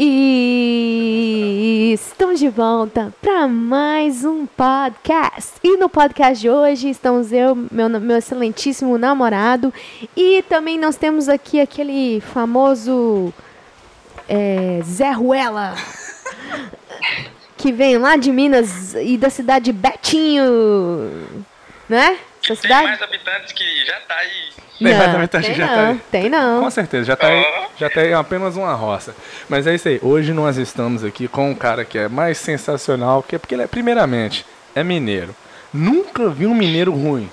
[0.00, 5.54] E estamos de volta para mais um podcast.
[5.60, 9.74] E no podcast de hoje estamos eu, meu, meu excelentíssimo namorado,
[10.16, 13.34] e também nós temos aqui aquele famoso
[14.28, 15.74] é, Zé Ruela,
[17.58, 20.44] que vem lá de Minas e da cidade de Betinho,
[21.88, 22.18] né?
[22.52, 22.88] Essa Tem cidade?
[22.88, 24.28] mais habitantes que já tá aí.
[24.78, 26.00] Tem mais Não, habitantes tem que já não, tá aí.
[26.10, 26.60] tem não.
[26.62, 27.44] Com certeza, já tá aí,
[27.76, 29.14] já tá aí apenas uma roça.
[29.48, 33.22] Mas é isso aí, hoje nós estamos aqui com um cara que é mais sensacional,
[33.22, 35.34] que é porque ele é, primeiramente, é mineiro.
[35.74, 37.28] Nunca vi um mineiro ruim.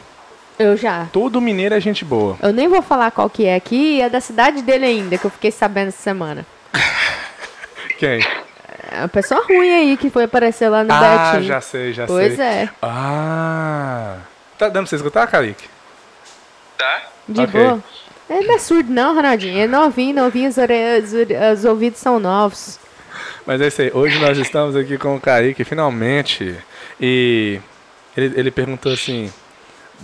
[0.58, 1.08] Eu já.
[1.12, 2.38] Todo mineiro é gente boa.
[2.42, 5.32] Eu nem vou falar qual que é aqui, é da cidade dele ainda, que eu
[5.32, 6.46] fiquei sabendo essa semana.
[8.00, 8.20] Quem?
[8.92, 11.44] É uma pessoa ruim aí que foi aparecer lá no ah, Betinho.
[11.48, 12.46] já sei, já Pois sei.
[12.46, 14.18] é, Ah.
[14.58, 15.68] Tá dando pra você escutar, Kaique?
[16.78, 17.02] Tá?
[17.28, 17.60] de Ok.
[17.60, 17.84] boa.
[18.30, 19.58] Ele não é surdo não, Ronaldinho.
[19.60, 22.80] É novinho, novinho, os, ore- os ore- os ouvidos são novos.
[23.46, 23.92] Mas é isso aí.
[23.94, 26.58] Hoje nós estamos aqui com o Kaique, finalmente.
[27.00, 27.60] E
[28.18, 29.32] ele, ele perguntou assim: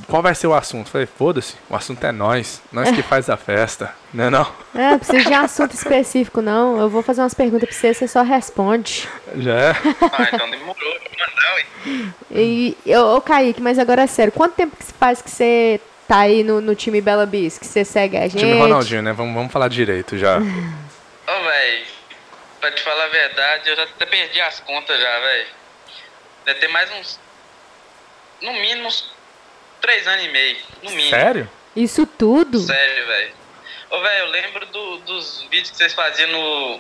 [0.08, 0.90] qual vai ser o assunto?
[0.90, 2.62] Falei: foda-se, o assunto é nós.
[2.72, 3.94] Nós que faz a festa.
[4.14, 4.54] Não é não?
[4.76, 6.80] É, não precisa de assunto específico não.
[6.80, 9.08] Eu vou fazer umas perguntas pra você, você só responde.
[9.38, 9.72] Já é?
[10.12, 11.66] Ah, então demorou pra mandar, ué.
[12.32, 15.80] E, eu, ô Kaique, mas agora é sério, quanto tempo que se faz que você
[16.08, 17.58] tá aí no, no time Bela Bis?
[17.58, 18.40] Que você segue a gente?
[18.40, 19.14] Time Ronaldinho, né?
[19.14, 20.38] Vamos, vamos falar direito já.
[21.32, 21.86] Ô, véi,
[22.60, 25.46] pra te falar a verdade, eu já até perdi as contas já, véi.
[26.46, 27.20] Deve ter mais uns.
[28.42, 29.12] No mínimo uns
[29.82, 30.58] três anos e meio.
[30.84, 31.10] No mínimo.
[31.10, 31.50] Sério?
[31.76, 32.60] Isso tudo?
[32.60, 33.32] Sério, velho.
[33.90, 36.80] Ô, velho, eu lembro do- dos vídeos que vocês faziam no,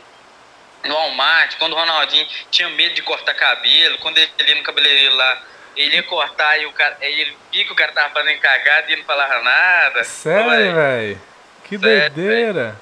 [0.85, 5.15] no Walmart, quando o Ronaldinho tinha medo de cortar cabelo, quando ele ia no cabeleireiro
[5.15, 5.41] lá,
[5.75, 8.91] ele ia cortar e o cara, aí ele via que o cara tava fazendo cagada
[8.91, 10.03] e não falava nada.
[10.03, 11.21] Sério, véi, velho?
[11.65, 12.75] Que Sério, doideira.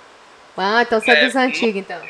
[0.57, 2.01] Ah, então você é É, dos antigos, então.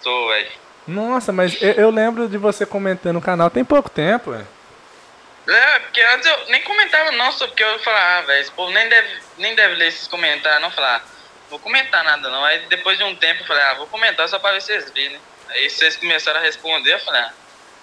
[0.00, 0.48] Sou, velho.
[0.86, 4.44] Nossa, mas eu, eu lembro de você comentando no canal tem pouco tempo, ué.
[5.50, 8.70] É, porque antes eu nem comentava não, só porque eu falava, ah, velho, esse povo
[8.72, 9.08] nem deve,
[9.38, 11.04] nem deve ler esses comentários, não falar,
[11.48, 12.44] vou comentar nada não.
[12.44, 14.90] Aí depois de um tempo eu falei, ah, vou comentar só pra ver se vocês
[14.90, 15.18] virem, né?
[15.50, 17.32] Aí vocês começaram a responder, eu falei, ah,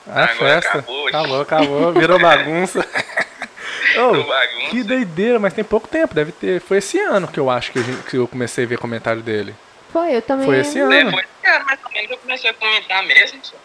[0.07, 0.69] A Agora festa.
[0.69, 1.07] acabou.
[1.09, 1.93] Acabou, acabou.
[1.93, 2.79] Virou bagunça.
[3.93, 4.69] Virou bagunça.
[4.71, 6.13] Que doideira, mas tem pouco tempo.
[6.13, 6.61] Deve ter.
[6.61, 9.21] Foi esse ano que eu acho que, a gente- que eu comecei a ver comentário
[9.21, 9.53] dele.
[9.91, 10.45] Foi, eu também.
[10.45, 10.93] Foi esse ano.
[10.93, 13.39] É, foi, cara, mais ou menos eu comecei a comentar mesmo.
[13.43, 13.55] Só.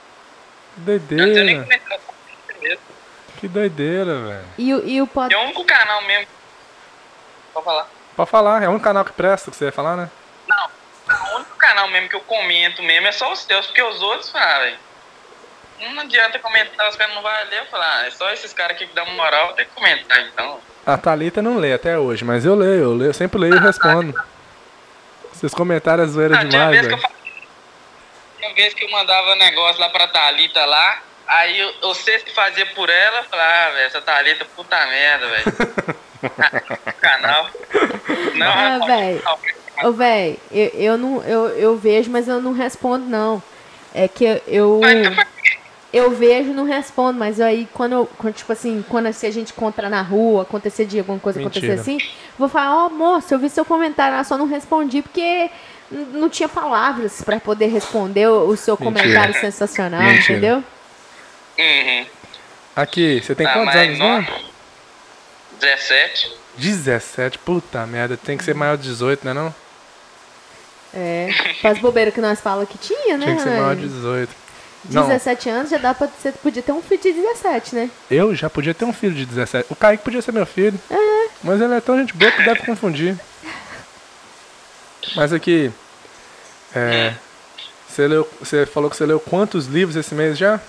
[0.85, 1.63] Que Antes eu nem doideira.
[1.65, 2.03] comentava.
[3.43, 4.45] Que doideira, velho.
[4.57, 5.35] E, o- e o pod...
[5.35, 6.29] É o único canal mesmo.
[7.53, 7.89] Pode falar.
[8.17, 10.09] Pode falar, é o único canal que presta que você ia falar, né?
[10.47, 10.67] Não,
[11.33, 14.33] o único canal mesmo que eu comento mesmo é só os teus, porque os outros,
[14.37, 14.79] ah, velho.
[15.93, 17.59] Não adianta comentar, os caras não vão ler.
[17.59, 20.61] Eu falo, ah, é só esses caras aqui que dão moral, tem que comentar então.
[20.87, 23.59] A Thalita não lê até hoje, mas eu leio, eu leio, eu sempre leio e
[23.59, 24.15] respondo.
[25.33, 27.15] Seus comentários é zoeira Ah, tinha demais, vez que eu velho.
[28.39, 31.01] Tinha vez que eu mandava negócio lá pra Thalita lá,
[31.37, 35.27] aí eu- você que fazia por ela, eu falava, ah, velho, essa Thalita, puta merda,
[35.29, 35.45] velho.
[36.39, 37.49] Ah, canal.
[38.35, 39.23] Não, Ah, não, velho.
[39.85, 43.43] Ô, véi, eu, eu, não, eu, eu vejo, mas eu não respondo, não.
[43.95, 45.25] É que eu, então
[45.93, 49.31] eu vejo e não respondo, mas aí quando, eu, quando, tipo assim, quando se a
[49.31, 51.75] gente encontrar na rua, acontecer de alguma coisa Mentira.
[51.75, 51.99] acontecer assim,
[52.39, 55.51] vou falar, ó, moço, eu vi seu comentário, eu só não respondi porque
[55.91, 59.03] não tinha palavras pra poder responder o, o seu Mentira.
[59.03, 60.39] comentário sensacional, Mentira.
[60.39, 60.65] entendeu?
[61.59, 62.07] Uhum.
[62.75, 64.29] Aqui, você tem Ah, quantos anos, não- né?
[65.61, 66.33] 17.
[66.57, 69.55] 17, puta merda, tem que ser maior de 18, né não?
[70.95, 71.29] É.
[71.63, 73.25] Faz bobeira que nós falamos que tinha, né?
[73.25, 73.95] Tinha que ser maior de Rani?
[73.95, 74.31] 18.
[74.91, 76.09] Não, 17 anos já dá pra.
[76.09, 77.89] Você podia ter um filho de 17, né?
[78.11, 79.67] eu já podia ter um filho de 17.
[79.73, 80.79] O Kaique podia ser meu filho.
[81.43, 83.17] Mas ele é tão gente boa que deve confundir.
[85.15, 85.71] Mas aqui.
[86.75, 87.15] É.
[87.89, 90.61] Você, leu, você falou que você leu quantos livros esse mês já?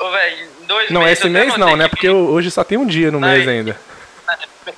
[0.00, 1.18] Ô, velho, dois Não, meses.
[1.18, 1.84] esse mês não, né?
[1.84, 3.78] que- Porque hoje só tem um dia no Não, mês ainda.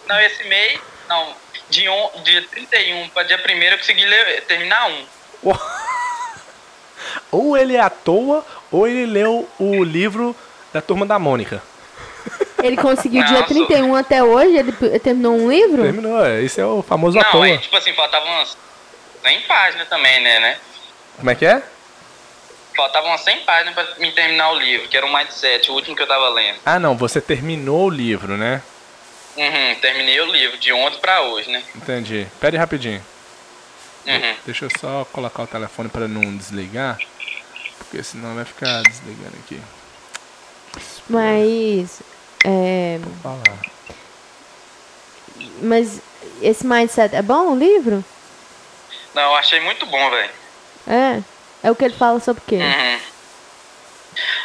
[0.09, 0.79] Não, esse mês,
[1.09, 1.35] não.
[1.69, 5.05] De on, dia 31 pra dia 1 eu consegui ler, terminar um.
[7.31, 10.35] Ou ele é à toa, ou ele leu o livro
[10.73, 11.63] da Turma da Mônica.
[12.63, 13.55] Ele conseguiu dia Nossa.
[13.55, 15.83] 31 até hoje, ele terminou um livro?
[15.83, 16.43] Terminou, é.
[16.43, 17.47] Esse é o famoso à Não, toa.
[17.47, 18.57] aí, tipo assim, faltavam umas
[19.23, 20.59] 100 páginas também, né, né?
[21.17, 21.63] Como é que é?
[22.81, 25.95] Faltavam umas 100 páginas pra me terminar o livro, que era o Mindset, o último
[25.95, 26.61] que eu tava lendo.
[26.65, 28.63] Ah, não, você terminou o livro, né?
[29.37, 31.63] Uhum, terminei o livro, de ontem pra hoje, né?
[31.77, 32.27] Entendi.
[32.41, 33.05] Pera aí rapidinho.
[34.07, 34.35] Uhum.
[34.47, 36.97] Deixa eu só colocar o telefone para não desligar.
[37.77, 39.61] Porque senão vai ficar desligando aqui.
[41.07, 42.01] Mas.
[42.43, 43.61] É, Vou falar.
[45.61, 46.01] mas
[46.41, 48.03] esse mindset é bom o livro?
[49.15, 50.31] Não, eu achei muito bom, velho.
[50.89, 51.23] É.
[51.63, 52.57] É o que ele fala sobre o quê?
[52.57, 53.01] Uhum.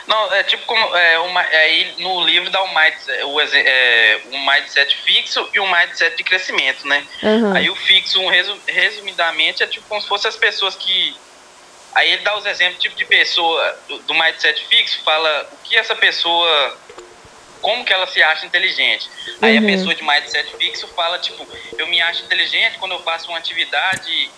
[0.07, 0.95] Não, é tipo como.
[0.95, 5.69] É, uma, aí no livro dá o mindset, o, é, um mindset fixo e um
[5.71, 7.03] mindset de crescimento, né?
[7.23, 7.55] Uhum.
[7.55, 11.15] Aí o fixo, um resum, resumidamente, é tipo como se fossem as pessoas que.
[11.93, 15.77] Aí ele dá os exemplos tipo de pessoa do, do mindset fixo, fala o que
[15.77, 16.77] essa pessoa
[17.61, 19.07] como que ela se acha inteligente.
[19.41, 19.63] Aí Uhum.
[19.63, 21.47] a pessoa de mindset fixo fala, tipo,
[21.77, 24.29] eu me acho inteligente quando eu faço uma atividade,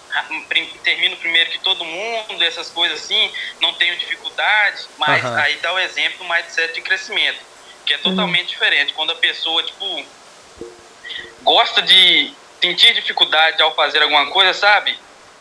[0.84, 3.31] termino primeiro que todo mundo, essas coisas assim,
[3.62, 5.40] não tenho dificuldade, mas Aham.
[5.42, 7.40] aí dá o exemplo do mindset de crescimento,
[7.86, 8.94] que é totalmente diferente.
[8.94, 10.06] Quando a pessoa, tipo,
[11.42, 14.98] gosta de sentir dificuldade ao fazer alguma coisa, sabe?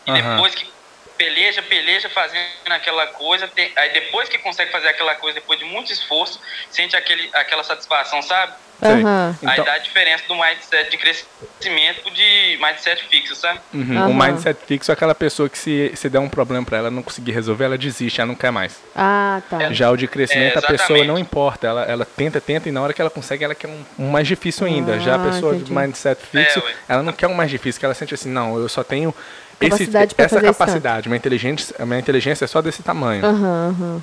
[0.07, 0.76] E depois que
[1.17, 5.65] peleja, peleja fazendo aquela coisa, tem- aí depois que consegue fazer aquela coisa, depois de
[5.65, 6.41] muito esforço,
[6.71, 8.53] sente aquele, aquela satisfação, sabe?
[8.83, 9.35] Aham.
[9.43, 13.59] Aí Então, dá a diferença do mindset de crescimento de mindset fixo, sabe?
[13.73, 14.09] uhum, Aham.
[14.11, 17.03] O mindset fixo é aquela pessoa que se, se der um problema pra ela não
[17.03, 18.79] conseguir resolver, ela desiste, ela não quer mais.
[18.95, 19.73] Ah, tá.
[19.73, 22.83] Já o de crescimento, É, a pessoa não importa, ela, ela tenta, tenta, e na
[22.83, 25.01] hora que ela consegue, ela quer um, um mais difícil ainda.
[25.01, 25.71] Já a Ah, pessoa entendi.
[25.71, 28.59] de mindset fixo, É, ela não quer um mais difícil, que ela sente assim, não,
[28.59, 29.15] eu só tenho
[29.59, 33.25] Capacidade pra essa fazer isso capacidade, minha inteligência, a minha inteligência é só desse tamanho,
[33.25, 34.03] Aham, aham.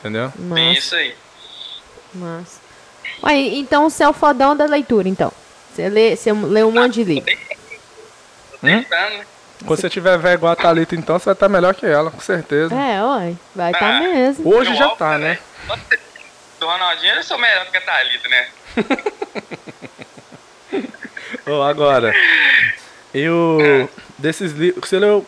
[0.00, 0.32] entendeu?
[0.54, 1.14] Tem isso aí.
[2.14, 2.60] massa.
[3.24, 5.32] Ué, então você é o fodão da leitura, então.
[5.74, 7.32] Você lê, você lê um monte de livro.
[8.62, 8.68] Hum?
[8.68, 8.86] né?
[9.66, 12.20] Quando você tiver velho igual a Thalita, então, você vai estar melhor que ela, com
[12.20, 12.74] certeza.
[12.74, 13.34] É, ué.
[13.54, 14.00] Vai estar Ah.
[14.00, 14.54] mesmo.
[14.54, 15.38] Hoje Meu já óbvio, tá, né?
[16.60, 18.46] Do Ronaldinho eu sou melhor do que a Thalita, né?
[21.46, 22.12] Ô, agora,
[23.12, 23.88] eu,
[24.24, 25.24] desses livros, você leu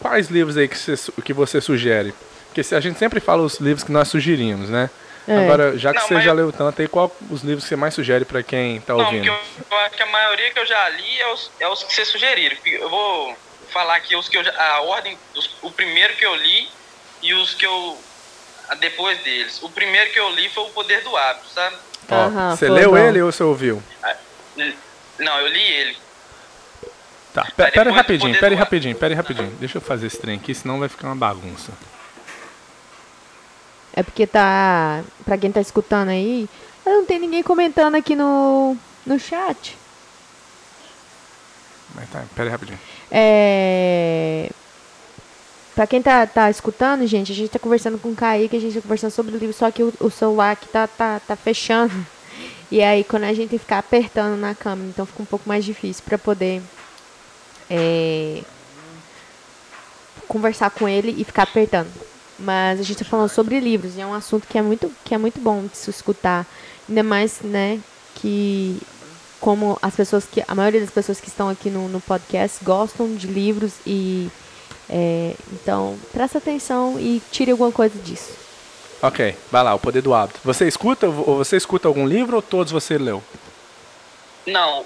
[0.00, 2.14] quais livros aí que você, que você sugere?
[2.46, 4.88] Porque se a gente sempre fala os livros que nós sugerimos, né?
[5.28, 5.36] É.
[5.44, 7.68] Agora, já que Não, você mas já eu- leu tanto aí, qual os livros que
[7.68, 9.30] você mais sugere pra quem tá Não, ouvindo?
[9.30, 11.94] porque eu, acho que a maioria que eu já li é os, é os que
[11.94, 12.56] vocês sugeriram.
[12.64, 13.36] Eu vou
[13.70, 16.68] falar aqui os que eu já, a ordem, os- o primeiro que eu li
[17.22, 17.98] e os que eu
[18.80, 19.62] depois deles.
[19.62, 21.76] O primeiro que eu li foi o Poder do Hábito, sabe?
[22.56, 22.96] Você leu bom.
[22.98, 23.80] ele ou você ouviu?
[25.18, 25.96] Não, eu li ele.
[27.32, 29.50] Tá, pera do rapidinho, pera rapidinho, pera aí rapidinho.
[29.60, 31.72] Deixa eu fazer esse trem aqui, senão vai ficar uma bagunça.
[33.92, 35.02] É porque tá.
[35.24, 36.48] Pra quem tá escutando aí,
[36.84, 39.76] não tem ninguém comentando aqui no, no chat.
[41.94, 42.78] Mas tá, pera aí rapidinho.
[43.10, 44.50] É.
[45.74, 48.74] Pra quem tá, tá escutando, gente, a gente tá conversando com o Kaique, a gente
[48.74, 51.94] tá conversando sobre o livro, só que o, o celular aqui tá, tá, tá fechando.
[52.72, 56.04] E aí, quando a gente ficar apertando na câmera, então fica um pouco mais difícil
[56.06, 56.62] pra poder
[57.70, 58.42] é,
[60.26, 61.90] conversar com ele e ficar apertando.
[62.38, 65.14] Mas a gente tá falando sobre livros, e é um assunto que é muito, que
[65.14, 66.46] é muito bom de se escutar.
[66.88, 67.78] Ainda mais, né,
[68.16, 68.80] que
[69.40, 70.42] como as pessoas que.
[70.46, 74.28] A maioria das pessoas que estão aqui no, no podcast gostam de livros e.
[74.88, 78.38] é, então, presta atenção e tire alguma coisa disso.
[79.02, 80.40] Ok, vai lá, o poder do hábito.
[80.44, 83.22] Você escuta ou você escuta algum livro ou todos você leu?
[84.46, 84.84] Não,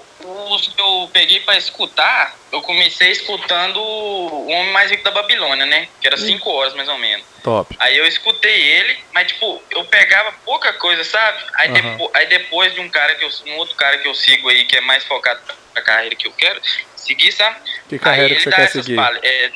[0.51, 5.65] os que eu peguei pra escutar, eu comecei escutando O Homem Mais Rico da Babilônia,
[5.65, 5.87] né?
[5.99, 7.25] Que era cinco horas mais ou menos.
[7.43, 7.75] Top.
[7.79, 11.43] Aí eu escutei ele, mas tipo, eu pegava pouca coisa, sabe?
[11.55, 11.81] Aí, Aham.
[11.97, 14.65] depo- aí depois de um cara que eu um outro cara que eu sigo aí,
[14.65, 15.39] que é mais focado
[15.73, 16.59] pra carreira que eu quero
[16.95, 17.57] seguir, sabe?
[17.89, 18.95] Que carreira aí que você quer seguir?
[18.95, 19.51] palha- é,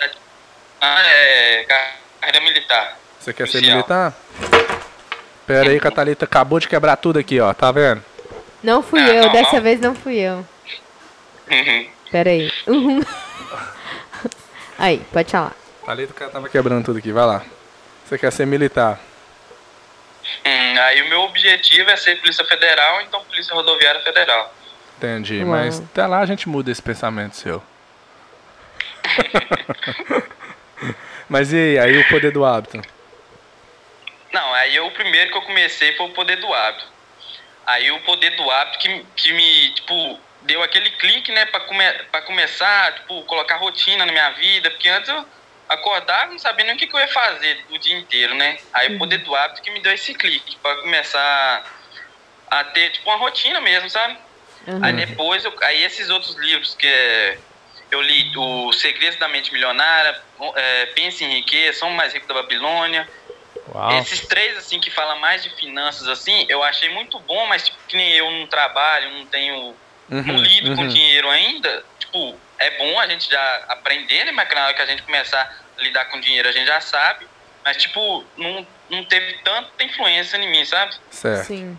[0.81, 1.65] ah, é,
[2.21, 2.99] carreira militar.
[3.19, 4.13] Você quer ser militar?
[5.47, 7.53] Pera aí que a Thalita acabou de quebrar tudo aqui, ó.
[7.53, 8.03] Tá vendo?
[8.61, 9.63] Não fui Ah, eu, não, dessa não.
[9.63, 10.45] vez não fui eu.
[11.49, 11.89] Uhum.
[12.11, 12.51] Pera aí.
[12.67, 13.01] Uhum.
[14.77, 15.53] Aí, pode falar.
[15.85, 17.43] Thalita que tava quebrando tudo aqui, vai lá.
[18.05, 18.97] Você quer ser militar?
[20.45, 24.53] Hum, aí o meu objetivo é ser Polícia Federal, então Polícia Rodoviária Federal.
[24.97, 25.47] Entendi, Uau.
[25.47, 27.61] mas até lá a gente muda esse pensamento seu.
[31.27, 32.79] mas e aí, aí o poder do hábito?
[34.31, 36.85] Não, aí eu, o primeiro que eu comecei foi o Poder do Hábito.
[37.65, 41.83] Aí o Poder do Hábito que, que me, tipo, deu aquele clique, né, pra, come,
[42.11, 45.23] pra começar, tipo, colocar rotina na minha vida, porque antes eu
[45.69, 48.57] acordava não sabia nem o que, que eu ia fazer o dia inteiro, né?
[48.73, 51.63] Aí o Poder do Hábito que me deu esse clique, pra começar
[52.49, 54.17] a ter, tipo, uma rotina mesmo, sabe?
[54.65, 54.83] Uhum.
[54.83, 57.37] Aí depois, eu, aí esses outros livros que é,
[57.91, 60.19] eu li, o Segredos da Mente Milionária,
[60.55, 63.07] é, Pense em Riqueza, Somos Mais Rico da Babilônia,
[63.67, 63.99] Uau.
[63.99, 67.77] esses três, assim, que falam mais de finanças, assim, eu achei muito bom, mas, tipo,
[67.87, 69.75] que nem eu não trabalho, não tenho,
[70.09, 70.87] não Uhum, lido com uhum.
[70.87, 74.85] dinheiro ainda, tipo, é bom a gente já aprender, né, mas na hora que a
[74.85, 77.27] gente começar a lidar com dinheiro, a gente já sabe,
[77.63, 80.95] mas, tipo, não, não teve tanta influência em mim, sabe?
[81.11, 81.77] Certo, Sim.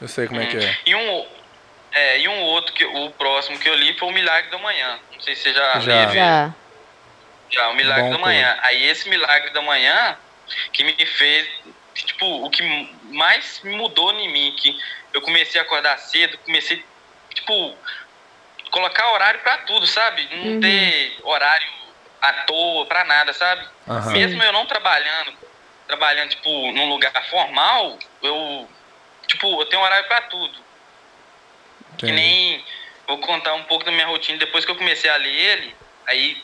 [0.00, 0.78] eu sei como é que é.
[0.86, 1.26] E um,
[1.92, 4.98] é, e um outro, que, o próximo que eu li foi O Milagre da Manhã,
[5.12, 6.04] não sei se você já, Já.
[6.06, 6.14] leu.
[6.14, 6.54] Já.
[7.50, 8.58] Já, o Milagre Bom da Manhã.
[8.62, 10.16] Aí esse Milagre da Manhã
[10.72, 11.48] que me fez,
[11.94, 12.62] tipo, o que
[13.04, 14.78] mais mudou em mim, que
[15.12, 16.84] eu comecei a acordar cedo, comecei,
[17.34, 17.76] tipo,
[18.70, 20.28] colocar horário pra tudo, sabe?
[20.36, 20.60] Não Uhum.
[20.60, 21.68] ter horário
[22.20, 23.66] à toa pra nada, sabe?
[23.88, 24.12] Aham.
[24.12, 25.32] Mesmo eu não trabalhando,
[25.86, 28.68] trabalhando, tipo, num lugar formal, eu,
[29.26, 30.58] tipo, eu tenho horário pra tudo.
[31.98, 32.12] Que Entendi.
[32.12, 32.64] nem.
[33.08, 34.38] Vou contar um pouco da minha rotina.
[34.38, 35.76] Depois que eu comecei a ler ele,
[36.08, 36.36] aí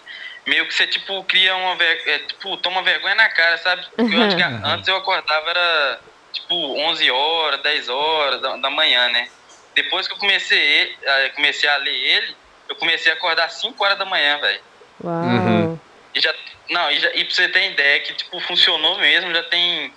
[0.47, 1.76] meio que você, tipo, cria uma.
[1.83, 3.87] É, tipo, toma vergonha na cara, sabe?
[3.95, 4.23] Porque Uhum.
[4.23, 6.00] antiga- antes eu acordava, era
[6.33, 9.29] tipo 11 horas, 10 horas da, da manhã, né?
[9.75, 10.97] Depois que eu comecei,
[11.35, 12.37] comecei a ler ele,
[12.69, 14.61] eu comecei a acordar 5 horas da manhã, velho.
[15.02, 15.23] Uau.
[15.23, 15.78] Uhum.
[16.14, 16.35] E já.
[16.71, 19.93] Não, e, já, e pra você ter ideia que, tipo, funcionou mesmo, já tem.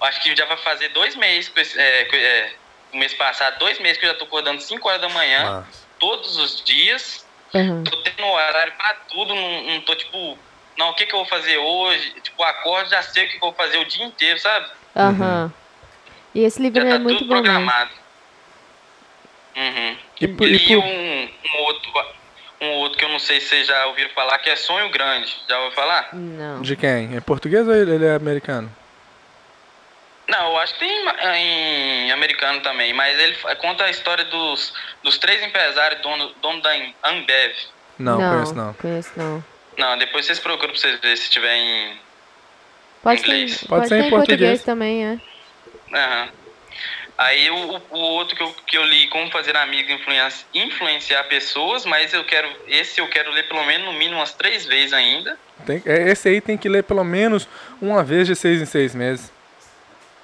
[0.00, 2.52] Acho que já vai fazer dois meses, é, é,
[2.92, 5.86] o mês passado, dois meses que eu já tô acordando 5 horas da manhã, Mas-
[5.98, 7.24] todos os dias.
[7.54, 7.82] Uhum.
[7.84, 10.38] Tô tendo horário pra tudo, não, não tô tipo,
[10.76, 12.10] não, o que que eu vou fazer hoje?
[12.20, 14.68] Tipo, acordo, já sei o que que eu vou fazer o dia inteiro, sabe?
[14.94, 15.50] Aham.
[16.34, 17.90] E esse livro Já é tá muito tudo bom programado.
[19.56, 19.96] Uhum.
[20.20, 21.90] E por- E, e por- um, um outro,
[22.60, 25.34] um outro que eu não sei se vocês já ouviram falar, que é Sonho Grande.
[25.48, 26.08] Já ouviu falar?
[26.12, 26.60] Não.
[26.62, 27.16] De quem?
[27.16, 28.70] É português ou ele é americano?
[30.28, 30.90] Não, eu acho que tem
[31.36, 36.70] em americano também, mas ele conta a história dos, dos três empresários dono, dono da
[37.04, 37.52] Ambev.
[37.98, 38.74] Não, conheço não.
[38.74, 39.44] Conheço não.
[39.78, 41.96] Não, depois vocês procuram pra vocês verem se tiver em.
[43.02, 43.58] Pode Inglês.
[43.58, 44.62] pode Pode ser em em português português.
[44.64, 45.18] também, é.
[45.94, 46.28] Aham.
[47.18, 51.24] Aí o, o outro que eu, que eu li, Como Fazer Amigos e Influenci- Influenciar
[51.24, 52.48] Pessoas, mas eu quero.
[52.68, 55.38] Esse eu quero ler pelo menos no mínimo umas três vezes ainda.
[55.64, 57.48] Tem- é, esse aí tem que ler pelo menos
[57.80, 59.32] uma vez de seis em seis meses.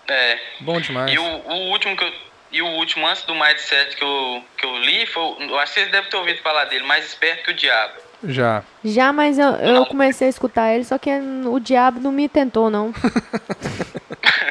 [0.06, 0.38] É.
[0.60, 1.10] Bom demais.
[1.12, 2.12] E o, o último que eu.
[2.52, 5.22] E o último, antes do Mindset que eu, que eu li, foi.
[5.48, 7.94] Eu acho que vocês devem ter ouvido falar dele, Mais Esperto que o Diabo.
[8.24, 8.62] Já.
[8.84, 11.10] Já, mas eu, eu comecei a escutar ele, só que
[11.46, 12.92] o diabo não me tentou, não.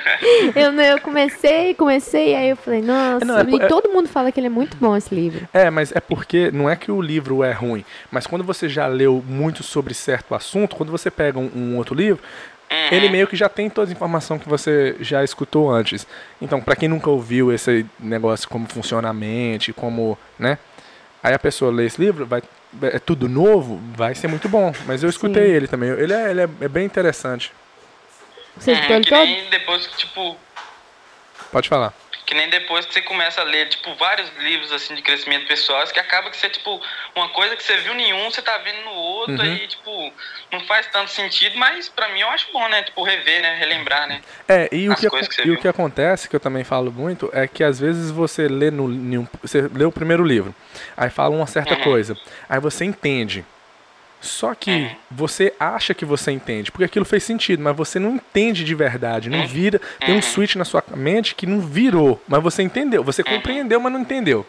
[0.55, 4.31] eu, eu comecei, comecei, aí eu falei, nossa, Não, é e é- todo mundo fala
[4.31, 5.47] que ele é muito bom, esse livro.
[5.53, 8.87] É, mas é porque não é que o livro é ruim, mas quando você já
[8.87, 12.21] leu muito sobre certo assunto, quando você pega um, um outro livro,
[12.71, 12.87] Uhum.
[12.89, 16.07] ele meio que já tem toda a informação que você já escutou antes.
[16.41, 20.57] Então, pra quem nunca ouviu esse negócio como funciona a mente, como, né?
[21.21, 22.41] Aí a pessoa lê esse livro, vai
[22.83, 24.71] é tudo novo, vai ser muito bom.
[24.85, 25.53] Mas eu escutei Sim.
[25.53, 25.89] ele também.
[25.89, 27.51] Ele é, ele é, é bem interessante.
[28.61, 29.25] Você escutou ele que todo?
[29.25, 30.37] nem depois que, tipo.
[31.51, 31.93] Pode falar.
[32.25, 35.85] Que nem depois que você começa a ler, tipo, vários livros, assim, de crescimento pessoal,
[35.87, 36.79] que acaba que você, tipo,
[37.15, 39.41] uma coisa que você viu nenhum, você tá vendo no outro, Uhum.
[39.41, 40.13] aí, tipo,
[40.51, 42.83] não faz tanto sentido, mas pra mim eu acho bom, né?
[42.83, 43.55] Tipo, rever, né?
[43.55, 44.21] Relembrar, né?
[44.47, 47.29] É, e, o que, que você e o que acontece, que eu também falo muito,
[47.33, 50.55] é que às vezes você lê no, você lê o primeiro livro,
[50.95, 51.81] aí fala uma certa Uhum.
[51.81, 53.43] coisa, aí você entende.
[54.23, 54.89] Só que Uhum.
[55.09, 59.31] você acha que você entende, porque aquilo fez sentido, mas você não entende de verdade,
[59.31, 60.21] não vira, tem um Uhum.
[60.21, 64.45] switch na sua mente que não virou, mas você entendeu, você compreendeu, mas não entendeu.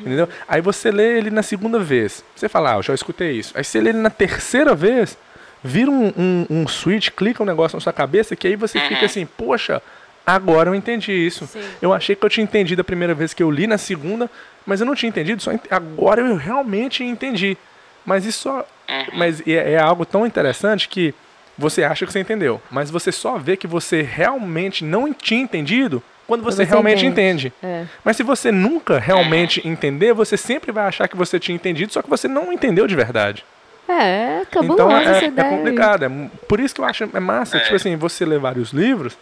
[0.00, 0.28] Entendeu?
[0.46, 3.52] Aí você lê ele na segunda vez, você fala, ah, eu já escutei isso.
[3.56, 5.18] Aí você lê ele na terceira vez,
[5.62, 9.06] vira um, um, um switch, clica um negócio na sua cabeça, que aí você fica
[9.06, 9.82] assim, poxa,
[10.24, 11.48] agora eu entendi isso.
[11.48, 11.60] Sim.
[11.82, 14.30] Eu achei que eu tinha entendido a primeira vez que eu li, na segunda,
[14.64, 17.56] mas eu não tinha entendido, só ent- agora eu realmente entendi.
[18.04, 18.64] Mas isso só.
[19.14, 21.14] Mas é, é algo tão interessante que
[21.58, 26.02] você acha que você entendeu, mas você só vê que você realmente não tinha entendido
[26.26, 27.48] quando você, você realmente entende.
[27.48, 27.52] entende.
[27.62, 27.86] É.
[28.04, 32.02] Mas se você nunca realmente entender, você sempre vai achar que você tinha entendido, só
[32.02, 33.44] que você não entendeu de verdade.
[33.88, 35.48] É, cabuloso Então essa é, é ideia.
[35.48, 35.56] aí.
[35.56, 36.04] complicado.
[36.04, 36.08] É,
[36.48, 37.60] por isso que eu acho é massa, É.
[37.60, 39.16] tipo assim, você ler vários livros,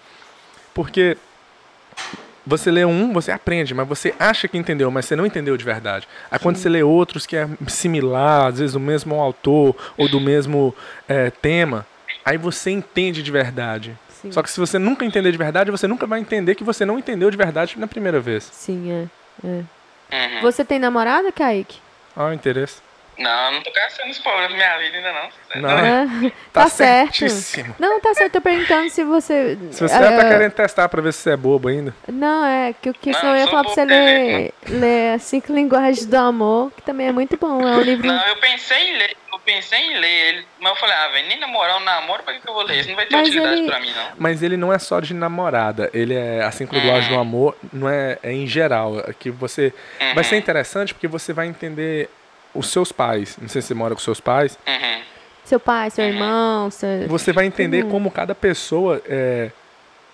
[0.72, 1.16] porque
[2.46, 5.64] você lê um, você aprende, mas você acha que entendeu, mas você não entendeu de
[5.64, 6.06] verdade.
[6.30, 10.20] Aí quando você lê outros que é similar, às vezes do mesmo autor ou do
[10.20, 10.74] mesmo
[11.08, 11.86] é, tema,
[12.24, 13.96] aí você entende de verdade.
[14.08, 14.32] Sim.
[14.32, 16.98] Só que se você nunca entender de verdade, você nunca vai entender que você não
[16.98, 18.44] entendeu de verdade na primeira vez.
[18.44, 19.06] Sim, é.
[19.46, 19.64] é.
[20.12, 20.42] Uhum.
[20.42, 21.78] Você tem namorada, Kaique?
[22.16, 22.83] Olha o interesse.
[23.18, 25.62] Não, não tô caçando os problemas da minha vida ainda, não.
[25.62, 25.78] Não.
[26.26, 26.30] É.
[26.52, 27.14] Tá Tá, certo.
[27.16, 27.74] certíssimo.
[27.78, 28.32] Não, tá certo.
[28.32, 29.56] Tô perguntando se você.
[29.70, 31.94] Se você é, tá querendo testar pra ver se você é bobo ainda.
[32.08, 35.52] Não, é que, que Não, senão eu ia falar pra você ler, ler As Cinco
[35.52, 37.60] Linguagens do Amor, que também é muito bom.
[37.66, 38.06] É um livro.
[38.06, 41.28] Não, eu pensei em ler, eu pensei em ler ele, mas eu falei, ah, velho,
[41.28, 42.80] nem namorar um namoro, pra que que eu vou ler?
[42.80, 44.08] Isso não vai ter Mas utilidade ele- pra mim, não.
[44.18, 47.88] Mas ele não é só de namorada, ele é assim como linguagem do amor, não
[47.88, 49.72] é, é em geral, é que você
[50.14, 52.08] vai ser interessante porque você vai entender
[52.54, 53.36] os seus pais.
[53.40, 55.02] Não sei se você mora com seus pais, Uhum.
[55.44, 57.06] Seu pai, seu irmão, seu...
[57.06, 57.90] você vai entender Uhum.
[57.90, 59.50] como cada pessoa é,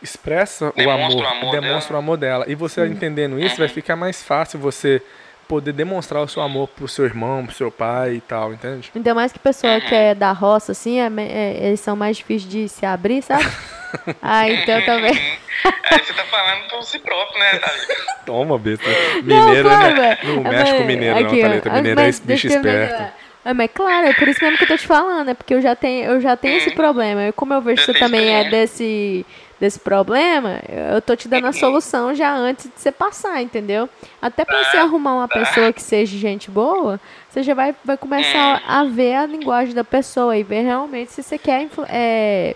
[0.02, 1.94] expressa o Demonstra amor, o amor demonstra dela.
[1.94, 2.44] o amor dela.
[2.48, 5.00] E você entendendo isso, vai ficar mais fácil você
[5.46, 8.90] poder demonstrar o seu amor pro seu irmão, pro seu pai e tal, entende?
[8.94, 12.50] Ainda mais que pessoa que é da roça, assim, é, é- eles são mais difíceis
[12.50, 13.44] de se abrir, sabe?
[14.22, 15.12] ah, então também.
[15.12, 17.86] Aí você tá falando por si próprio, né, Davi?
[18.26, 18.88] Toma, besta.
[19.22, 20.18] Não, Mineiro, né?
[20.24, 21.42] Não Ah, mexe com mineiro, não, aqui, ó.
[21.42, 21.70] Thalita.
[21.70, 23.12] Mineiro é mas esse bicho esperto.
[23.42, 25.62] Ah, mas claro, é por isso mesmo que eu tô te falando, é porque eu
[25.62, 27.28] já tenho, eu já tenho esse problema.
[27.28, 29.24] E como eu vejo que você também é desse,
[29.58, 30.60] desse problema,
[30.92, 33.88] eu tô te dando a solução já antes de você passar, entendeu?
[34.20, 38.62] Até pra você arrumar uma pessoa que seja gente boa, você já vai, vai começar
[38.66, 42.54] a ver a linguagem da pessoa e ver realmente se você quer é,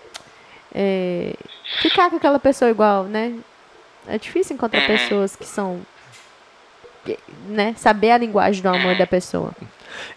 [0.74, 1.32] é,
[1.80, 3.34] ficar com aquela pessoa igual, né?
[4.06, 4.86] É difícil encontrar Uhum.
[4.86, 5.80] pessoas que são.
[7.04, 7.16] que,
[7.48, 7.74] Né?
[7.76, 9.52] Saber a linguagem do amor da pessoa.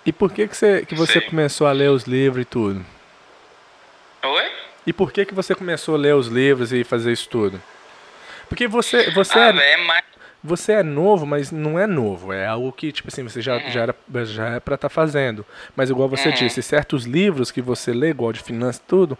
[0.05, 2.85] E por que que você, que você começou a ler os livros e tudo?
[4.25, 4.43] Oi?
[4.85, 7.61] E por que que você começou a ler os livros e fazer isso tudo?
[8.49, 10.03] Porque você, você, Ah, é, é mais.
[10.41, 12.31] você é novo, mas não é novo.
[12.31, 13.95] É algo que, tipo assim, você já, já, era,
[14.25, 15.45] já é pra estar fazendo.
[15.75, 19.19] Mas igual você disse, certos livros que você lê, igual de finanças e tudo,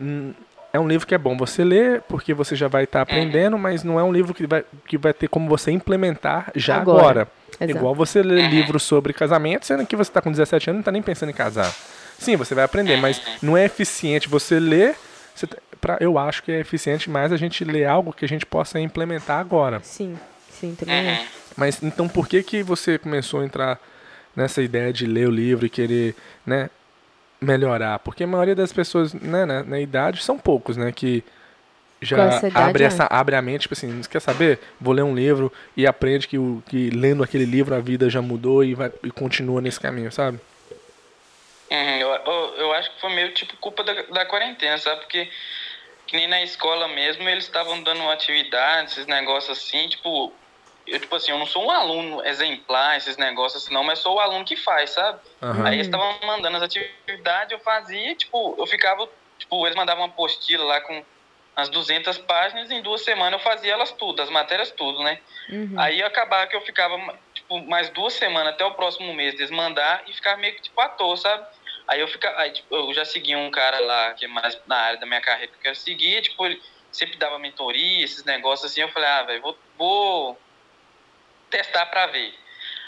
[0.00, 0.32] hum,
[0.72, 3.84] é um livro que é bom você ler, porque você já vai estar aprendendo, mas
[3.84, 7.22] não é um livro que vai, que vai ter como você implementar já Agora.
[7.22, 7.28] agora.
[7.60, 10.80] Igual você lê livros sobre casamento, sendo que você está com 17 anos e não
[10.80, 11.72] está nem pensando em casar.
[12.18, 14.96] Sim, você vai aprender, mas não é eficiente você ler.
[15.34, 18.28] Você, tá- pra, eu acho que é eficiente mais a gente ler algo que a
[18.28, 19.80] gente possa implementar agora.
[19.82, 21.26] Sim, sim, também é.
[21.56, 23.78] Mas então por que que você começou a entrar
[24.34, 26.14] nessa ideia de ler o livro e querer,
[26.46, 26.70] né,
[27.42, 27.98] melhorar?
[27.98, 31.24] Porque a maioria das pessoas, né, na, na idade são poucos, né, que
[32.00, 32.86] já idade, abre é.
[32.86, 34.58] essa abre a mente, tipo assim, quer saber?
[34.80, 38.20] Vou ler um livro e aprende que o que lendo aquele livro a vida já
[38.20, 40.40] mudou e vai e continua nesse caminho, sabe?
[41.70, 45.00] Uhum, eu, eu, eu acho que foi meio tipo culpa da, da quarentena, sabe?
[45.00, 45.28] Porque
[46.06, 50.32] que nem na escola mesmo eles estavam dando atividades, esses negócios assim, tipo,
[50.86, 54.16] eu tipo assim, eu não sou um aluno exemplar, esses negócios assim, não, mas sou
[54.16, 55.20] o aluno que faz, sabe?
[55.40, 55.66] Aham.
[55.66, 59.08] Aí eles estavam mandando as atividades, eu fazia, tipo, eu ficava,
[59.38, 61.04] tipo, eles mandavam uma apostila lá com
[61.54, 65.20] as 200 páginas, em duas semanas eu fazia elas tudo, as matérias tudo, né?
[65.50, 65.74] Uhum.
[65.78, 66.98] Aí acabava que eu ficava,
[67.34, 70.80] tipo, mais duas semanas até o próximo mês deles mandar e ficava meio que, tipo,
[70.80, 71.46] à toa, sabe?
[71.86, 74.76] Aí eu ficava, aí, tipo, eu já segui um cara lá que é mais na
[74.76, 78.70] área da minha carreira que eu quero seguir, tipo, ele sempre dava mentoria, esses negócios
[78.70, 80.38] assim, eu falei, ah, velho, vou, vou
[81.52, 82.34] testar pra ver.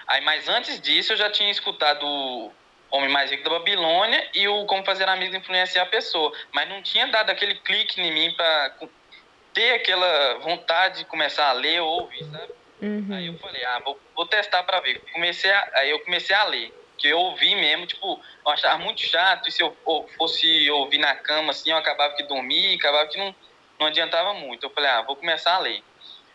[0.08, 2.52] Aí, mas antes disso, eu já tinha escutado o
[2.90, 6.82] Homem Mais Rico da Babilônia e o Como Fazer Amigos Influenciar a Pessoa, mas não
[6.82, 8.34] tinha dado aquele clique em mim
[8.78, 8.90] cu-
[9.52, 12.52] ter aquela vontade de começar a ler ou ouvir, sabe?
[12.82, 13.08] Uhum.
[13.14, 15.00] Aí eu falei, ah, vou, vou testar pra ver.
[15.12, 16.72] Comecei a, aí eu comecei a ler.
[16.98, 19.48] Que eu ouvi mesmo, tipo, eu achava muito chato.
[19.48, 19.76] E se eu
[20.18, 23.34] fosse ouvir na cama, assim, eu acabava que dormia, acabava que não,
[23.80, 24.64] não adiantava muito.
[24.64, 25.82] Eu falei, ah, vou começar a ler.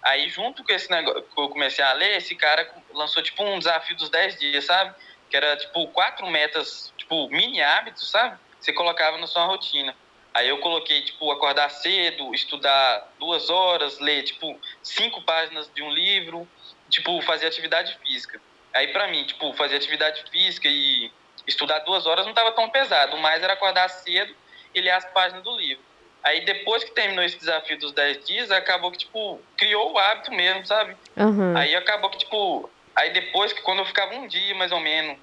[0.01, 3.59] Aí, junto com esse negócio que eu comecei a ler, esse cara lançou, tipo, um
[3.59, 4.95] desafio dos 10 dias, sabe?
[5.29, 8.39] Que era, tipo, quatro metas, tipo, mini hábitos, sabe?
[8.59, 9.95] Você colocava na sua rotina.
[10.33, 15.89] Aí eu coloquei, tipo, acordar cedo, estudar duas horas, ler, tipo, cinco páginas de um
[15.89, 16.47] livro,
[16.89, 18.39] tipo, fazer atividade física.
[18.73, 21.11] Aí pra mim, tipo, fazer atividade física e
[21.47, 23.15] estudar duas horas não tava tão pesado.
[23.17, 24.35] O mais era acordar cedo
[24.73, 25.83] e ler as páginas do livro.
[26.23, 30.31] Aí depois que terminou esse desafio dos 10 dias, acabou que, tipo, criou o hábito
[30.31, 30.95] mesmo, sabe?
[31.17, 31.55] Aham.
[31.57, 35.17] Aí acabou que, tipo, aí depois que quando eu ficava um dia mais ou menos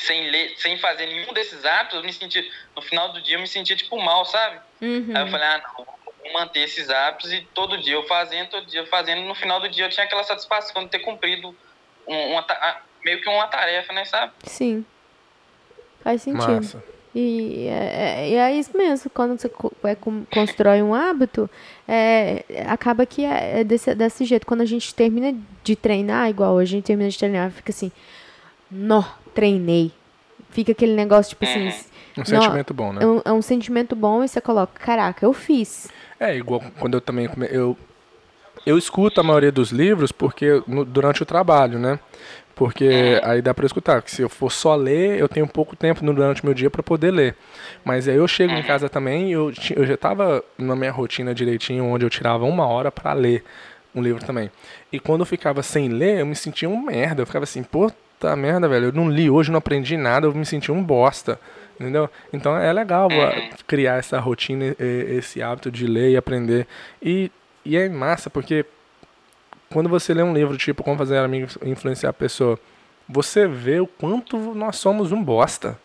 [0.00, 3.40] sem ler, sem fazer nenhum desses hábitos, eu me sentia, no final do dia eu
[3.40, 4.60] me sentia, tipo, mal, sabe?
[4.80, 5.12] Uhum.
[5.14, 8.66] Aí eu falei, ah, não, vou manter esses hábitos e todo dia eu fazendo, todo
[8.66, 9.22] dia eu fazendo.
[9.22, 11.56] No final do dia eu tinha aquela satisfação de ter cumprido
[12.06, 12.46] um- uma,
[13.04, 14.32] meio que uma tarefa, né, sabe?
[14.44, 14.84] Sim.
[16.02, 16.46] Faz sentido.
[16.52, 16.84] Massa.
[17.14, 21.48] E é, é- é isso mesmo, quando você co- é, com- constrói um hábito,
[21.86, 24.46] é, acaba que é, é desse, desse jeito.
[24.46, 27.90] Quando a gente termina de treinar, igual hoje a gente termina de treinar, fica assim,
[28.70, 29.02] nó,
[29.34, 29.90] treinei.
[30.50, 31.66] Fica aquele negócio, tipo assim,
[32.16, 33.02] Um nó, sentimento bom, né?
[33.02, 35.88] é um, é um sentimento bom e você coloca, caraca, eu fiz.
[36.20, 37.76] É, igual quando eu também come- eu
[38.66, 41.98] eu escuto a maioria dos livros porque no- durante o trabalho, né?
[42.58, 46.04] Porque aí dá para escutar, que se eu for só ler, eu tenho pouco tempo
[46.04, 47.36] no- durante o meu dia para poder ler.
[47.84, 51.32] Mas aí eu chego em casa também, e eu, eu já estava na minha rotina
[51.32, 53.44] direitinho, onde eu tirava uma hora para ler
[53.94, 54.50] um livro também.
[54.92, 57.22] E quando eu ficava sem ler, eu me sentia um merda.
[57.22, 60.44] Eu ficava assim, puta merda, velho, eu não li hoje, não aprendi nada, eu me
[60.44, 61.38] sentia um bosta.
[61.78, 62.10] Entendeu?
[62.32, 66.66] Então é legal ah, criar essa rotina, esse hábito de ler e aprender.
[67.00, 67.30] E,
[67.64, 68.66] e é massa, porque
[69.70, 72.58] quando você lê um livro tipo Como Fazer Amigos Influenciar a Pessoa,
[73.08, 75.78] você vê o quanto nós somos um bosta.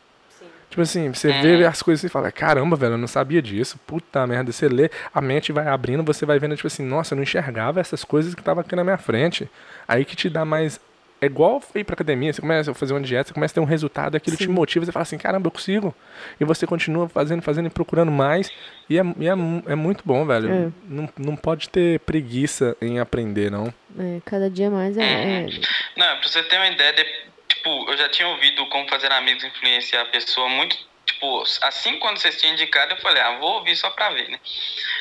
[0.69, 3.79] Tipo assim, você vê as coisas e fala, caramba, velho, eu não sabia disso.
[3.85, 7.15] Puta merda, você lê, a mente vai abrindo, você vai vendo, tipo assim, nossa, eu
[7.15, 9.47] não enxergava essas coisas que estavam aqui na minha frente.
[9.87, 10.81] Aí que te dá mais
[11.23, 13.59] é igual ir pra academia, você começa a fazer uma dieta, você começa a ter
[13.61, 14.51] um resultado, aquilo te Sim.
[14.51, 15.95] motiva, você fala assim, caramba, eu consigo.
[16.39, 18.51] E você continua fazendo, fazendo e procurando mais.
[18.89, 20.51] E é, e é, é muito bom, velho.
[20.51, 20.71] É.
[20.85, 23.73] Não, não pode ter preguiça em aprender, não.
[23.97, 25.01] É, cada dia mais é.
[25.03, 25.47] é-
[25.95, 27.05] Não, pra você ter uma ideia, de-
[27.47, 32.17] tipo, eu já tinha ouvido como fazer amigos influenciar a pessoa muito, tipo, assim quando
[32.17, 34.39] vocês tinham indicado, eu falei, ah, vou ouvir só pra ver, né?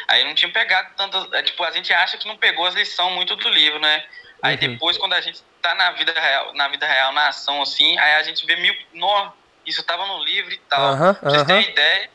[0.09, 3.13] Aí não tinha pegado tantas, é, tipo, a gente acha que não pegou as lições
[3.15, 4.05] muito do livro, né?
[4.43, 4.61] Aí Uhum.
[4.61, 8.15] depois, quando a gente tá na vida real, na vida real, na ação, assim, aí
[8.15, 9.31] a gente vê mil, nó,
[9.65, 10.81] isso tava no livro e tal.
[10.95, 11.65] Aham, Pra vocês terem aham.
[11.67, 12.11] uma ideia,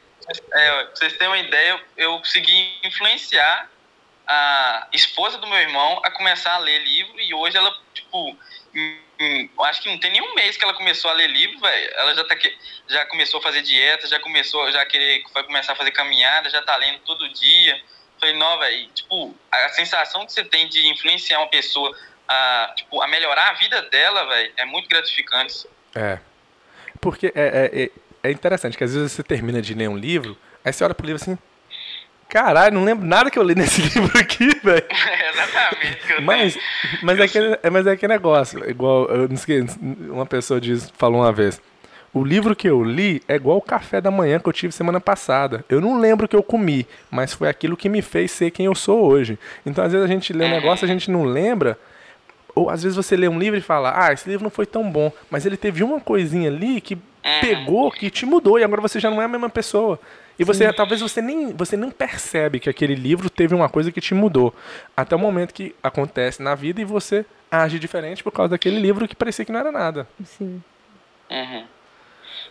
[0.54, 1.82] é, pra vocês terem uma ideia, eu,
[2.12, 3.72] eu consegui influenciar
[4.30, 8.38] a esposa do meu irmão a começar a ler livro e hoje ela, tipo,
[8.76, 11.58] em- em- eu acho que não tem nenhum mês que ela começou a ler livro,
[11.60, 11.94] velho.
[11.96, 12.58] Ela já, tá, que-
[12.90, 16.62] já começou a fazer dieta, já começou, já querer, vai começar a fazer caminhada, já
[16.62, 17.82] tá lendo todo dia.
[18.20, 21.96] Falei, não, velho, tipo, a sensação que você tem de influenciar uma pessoa
[22.28, 25.68] a, tipo, a melhorar a vida dela, velho, é muito gratificante.
[25.96, 26.20] É.
[27.00, 27.92] Porque é, é, é,
[28.24, 31.06] é interessante que às vezes você termina de ler um livro, aí você olha pro
[31.06, 31.38] livro assim,
[32.28, 34.86] caralho, não lembro nada que eu li nesse livro aqui, velho.
[34.90, 36.58] É exatamente o que eu Mas,
[37.02, 40.92] mas, é aquele, é, mas é aquele negócio, igual eu não esqueci, uma pessoa diz,
[40.98, 41.62] falou uma vez.
[42.14, 45.00] O livro que eu li é igual o café da manhã que eu tive semana
[45.00, 45.64] passada.
[45.70, 48.66] Eu não lembro o que eu comi, mas foi aquilo que me fez ser quem
[48.66, 49.38] eu sou hoje.
[49.66, 51.78] Então, às vezes a gente lê um negócio, a gente não lembra.
[52.58, 54.90] Ou às vezes você lê um livro e fala, ah, esse livro não foi tão
[54.90, 56.98] bom, mas ele teve uma coisinha ali que
[57.40, 60.00] pegou, que te mudou, e agora você já não é a mesma pessoa.
[60.40, 64.02] E você, talvez você nem, você nem percebe que aquele livro teve uma coisa que
[64.02, 64.56] te mudou.
[64.96, 69.08] Até o momento que acontece na vida e você age diferente por causa daquele livro
[69.08, 70.08] que parecia que não era nada.
[70.26, 70.62] Sim.
[71.30, 71.66] Uhum.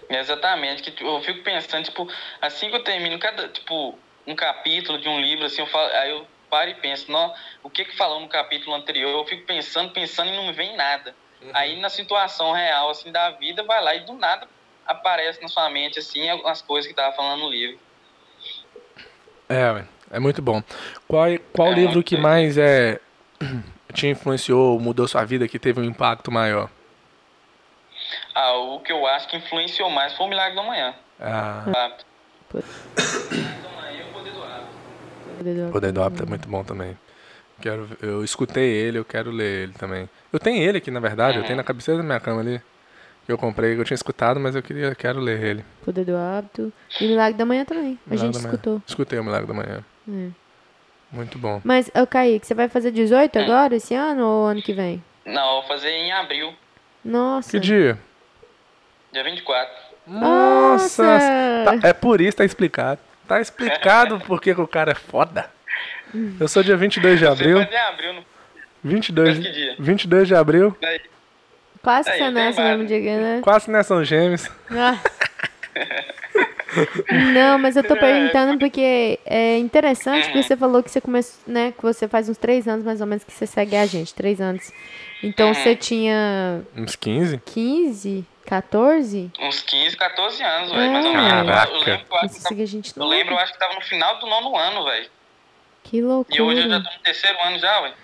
[0.08, 2.08] Exatamente, que tipo, eu fico pensando, tipo,
[2.40, 6.10] assim que eu termino cada, tipo, um capítulo de um livro, assim, eu falo, aí
[6.10, 7.32] eu paro e penso, não,
[7.62, 9.10] o que que falou no capítulo anterior?
[9.10, 11.14] Eu fico pensando, pensando e não me vem nada.
[11.52, 14.48] Aí na situação real, assim, da vida, vai lá e do nada
[14.86, 17.78] aparece na sua mente, assim, as coisas que tava falando no livro.
[19.48, 20.62] É, é muito bom.
[21.08, 22.22] Qual, qual É livro que bom.
[22.22, 23.00] mais é
[23.92, 26.70] te influenciou, mudou sua vida, que teve um impacto maior?
[28.34, 30.94] Ah, o que eu acho que influenciou mais foi o Milagre da Manhã.
[31.20, 31.64] Ah?
[35.46, 36.96] Poder do- o Poder do Hábito é muito bom também.
[37.60, 40.08] Quero, eu escutei ele, eu quero ler ele também.
[40.32, 42.60] Eu tenho ele aqui, na verdade, eu tenho na cabeceira da minha cama ali.
[43.24, 45.64] Que eu comprei, que eu tinha escutado, mas eu queria, quero ler ele.
[45.84, 46.72] Poder do hábito.
[47.00, 47.98] E Milagre da Manhã também.
[48.06, 48.52] A Milagre gente da Manhã.
[48.54, 48.82] escutou.
[48.86, 49.84] Escutei o Milagre da Manhã.
[50.08, 50.28] É.
[51.10, 51.60] Muito bom.
[51.64, 55.02] Mas, ô Kaique, você vai fazer 18 agora, esse ano ou ano que vem?
[55.24, 56.52] Não, eu vou fazer em abril,
[57.04, 57.50] Nossa.
[57.50, 57.98] Que dia?
[59.12, 59.74] dia 24.
[60.06, 61.04] Nossa!
[61.64, 63.00] Tá- é por isso, tá explicado.
[63.26, 65.50] Tá explicado porque que o cara é foda.
[66.38, 67.58] Eu sou dia 22 de Você abril.
[67.58, 68.24] faz em abril, não
[68.84, 69.76] 22, que dia?
[69.78, 70.76] 22 de abril.
[70.82, 71.00] Aí,
[71.82, 73.40] Quase que você nasce no mesmo dia, né?
[73.42, 74.48] Quase né, são gêmeos.
[74.70, 74.98] Ah.
[77.32, 81.72] Não, mas eu tô perguntando porque é interessante porque você falou que você começou, né?
[81.72, 84.40] Que você faz uns três anos mais ou menos que você segue a gente, três
[84.40, 84.70] anos.
[85.22, 87.40] Então você tinha Uns 15?
[87.46, 89.30] 15, 14?
[89.40, 90.74] uns 15, 14 anos, É.
[90.76, 91.30] velho, mais ou menos.
[91.30, 91.72] Eu- Caraca.
[91.72, 94.18] Eu, lembro, eu, acho que tava- gente eu lembro, eu acho que tava no final
[94.18, 95.06] do nono ano, velho.
[95.84, 96.82] Que E hoje eu já loucura.
[96.82, 97.94] tô no terceiro ano já, velho.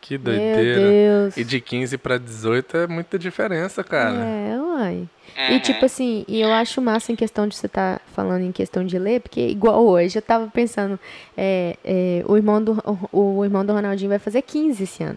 [0.00, 0.80] Que Meu doideira.
[0.80, 1.36] Deus.
[1.38, 4.16] E de 15 pra 18 é muita diferença, cara.
[4.22, 5.08] É, uai.
[5.36, 5.56] Uhum.
[5.56, 8.84] E tipo assim, e eu acho massa em questão de você estar falando em questão
[8.84, 11.00] de ler, porque igual hoje eu tava pensando,
[11.36, 12.72] é, é, o, irmão do,
[13.10, 15.16] o, o irmão do Ronaldinho vai fazer 15 esse ano.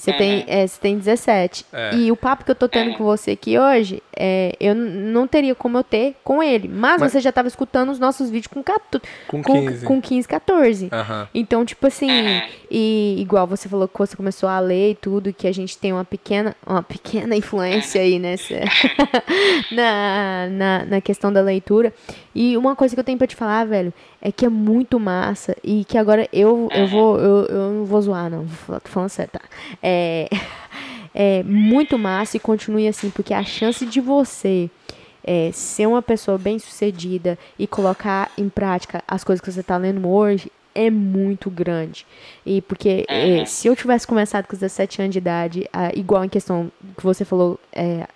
[0.00, 1.66] Você tem, é, você tem 17.
[1.72, 1.94] É.
[1.94, 5.54] E o papo que eu tô tendo com você aqui hoje, é, eu não teria
[5.54, 6.68] como eu ter com ele.
[6.68, 9.84] Mas, Mas- você já tava escutando os nossos vídeos com, 14, Com com, 15.
[9.86, 10.88] com 15, 14.
[10.92, 11.28] Aham.
[11.34, 12.08] Então, tipo assim,
[12.70, 15.92] e igual você falou que você começou a ler e tudo, que a gente tem
[15.92, 18.54] uma pequena, uma pequena influência aí nessa
[19.70, 21.92] na, na, na questão da leitura.
[22.34, 25.56] E uma coisa que eu tenho pra te falar, velho, é que é muito massa
[25.64, 29.32] e que agora eu, eu vou, eu, eu não vou zoar, não, tô falando sério,
[29.32, 29.40] tá?
[29.82, 30.28] É,
[31.14, 34.70] é muito massa e continue assim, porque a chance de você
[35.24, 39.76] é, ser uma pessoa bem sucedida e colocar em prática as coisas que você está
[39.76, 42.06] lendo hoje é muito grande.
[42.44, 46.24] E porque é, se eu tivesse começado com os 17 anos de idade, ah, igual
[46.24, 48.06] em questão que você falou, é,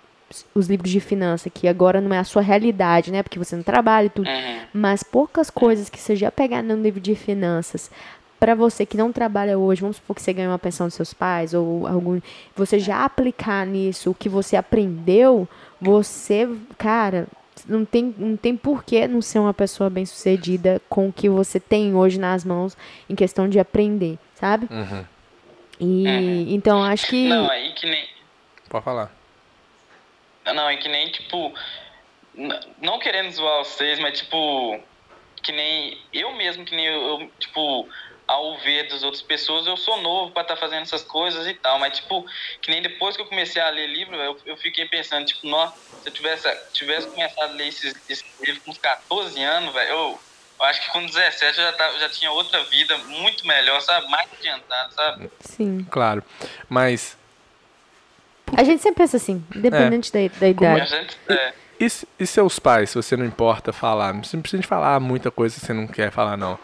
[0.53, 3.21] os livros de finança, que agora não é a sua realidade, né?
[3.23, 4.27] Porque você não trabalha e tudo.
[4.27, 4.59] Uhum.
[4.73, 7.91] Mas poucas coisas que você já pegar no livro de finanças,
[8.39, 11.13] para você que não trabalha hoje, vamos supor que você ganha uma pensão dos seus
[11.13, 12.19] pais ou algum,
[12.55, 15.47] você já aplicar nisso o que você aprendeu,
[15.79, 17.27] você, cara,
[17.67, 21.95] não tem, não tem porquê não ser uma pessoa bem-sucedida com o que você tem
[21.95, 22.75] hoje nas mãos
[23.09, 24.67] em questão de aprender, sabe?
[24.69, 25.05] Uhum.
[25.79, 28.05] E então acho que Não, aí que nem.
[28.69, 29.14] pode falar.
[30.53, 31.53] Não, é que nem, tipo.
[32.81, 34.79] Não querendo zoar vocês, mas, tipo.
[35.41, 36.01] Que nem.
[36.13, 37.87] Eu mesmo, que nem eu, eu, tipo.
[38.27, 41.77] Ao ver das outras pessoas, eu sou novo pra estar fazendo essas coisas e tal.
[41.77, 42.25] Mas, tipo,
[42.59, 45.77] que nem depois que eu comecei a ler livro, eu, eu fiquei pensando, tipo, nossa,
[46.01, 49.89] se eu tivesse, tivesse começado a ler esses, esses livros com uns 14 anos, velho,
[49.89, 50.19] eu,
[50.59, 54.09] eu acho que com 17 eu já, tava, já tinha outra vida muito melhor, sabe?
[54.09, 55.31] Mais adiantada, sabe?
[55.41, 55.83] Sim.
[55.91, 56.23] Claro.
[56.67, 57.15] Mas
[58.55, 60.89] A gente sempre pensa assim, independente da, da A idade.
[60.89, 61.87] gente, é, e,
[62.19, 64.13] e seus pais, se você não importa falar?
[64.13, 66.57] Não precisa de falar muita coisa que você não quer falar, não.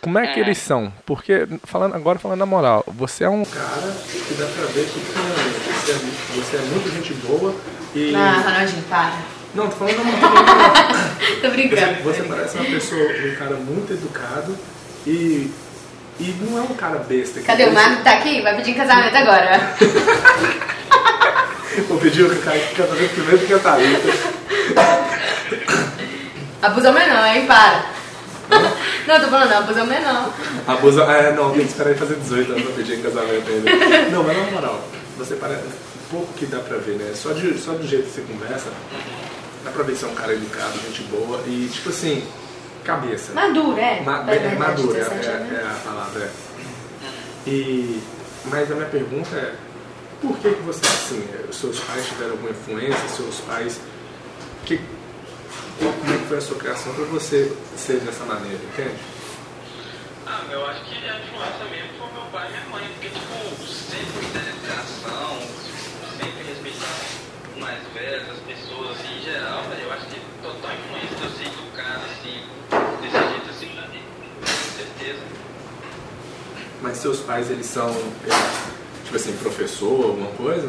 [0.00, 0.92] Como é que eles são?
[1.04, 5.00] Porque, falando, agora falando na moral, você é um cara que dá pra ver que
[5.00, 5.94] você, é,
[6.36, 7.52] você é muito gente boa
[7.94, 8.12] e.
[8.12, 9.18] Ronaldinho, para.
[9.54, 10.44] Não, tô falando na moral.
[11.40, 12.02] Tô brincando.
[12.02, 14.56] Você, você parece uma pessoa, um cara muito educado
[15.06, 15.50] e.
[16.18, 17.40] E não é um cara besta.
[17.40, 18.02] que Cadê o Marco?
[18.02, 18.40] Tá aqui?
[18.40, 19.76] Vai pedir em casamento agora.
[21.88, 24.08] Vou pedir o casamento primeiro que a Thalita.
[26.62, 27.46] Abusou menor, hein?
[27.46, 27.84] Para.
[29.06, 30.30] Não, tô falando, não, abusou menor.
[30.66, 31.02] Abusa.
[31.04, 34.10] É, não, tem que esperar ele fazer 18 anos pra pedir em casamento ainda.
[34.10, 35.62] Não, mas na moral, você parece.
[36.10, 37.12] Pouco que dá pra ver, né?
[37.14, 38.68] Só, de, só do jeito que você conversa,
[39.64, 42.24] dá pra ver você é um cara educado, gente boa e, tipo assim,
[42.86, 43.32] cabeça.
[43.34, 44.00] Maduro, é.
[44.00, 45.52] Ma é, madura, é, 17 anos.
[45.52, 46.22] é- é a palavra.
[46.24, 46.30] É.
[47.50, 48.02] E,
[48.46, 49.54] mas a minha pergunta é,
[50.22, 51.28] por que, que você é assim?
[51.50, 53.08] Os seus pais tiveram alguma influência?
[53.08, 53.80] Seus pais...
[54.64, 54.80] Que,
[55.78, 58.96] como é que foi a sua criação para você ser dessa maneira, entende?
[60.26, 63.62] Ah, eu acho que a influência mesmo foi meu pai e minha mãe, porque, tipo,
[63.62, 65.38] sempre teve educação,
[66.18, 66.96] sempre respeitar
[67.54, 71.30] os mais velhos, as pessoas assim, em geral, eu acho que total influência de eu
[71.30, 72.42] ser educado, assim,
[73.02, 74.02] desse jeito, assim, pra mim,
[74.40, 75.22] com certeza.
[76.86, 80.68] Mas seus pais, eles são, é, tipo assim, professor, alguma coisa?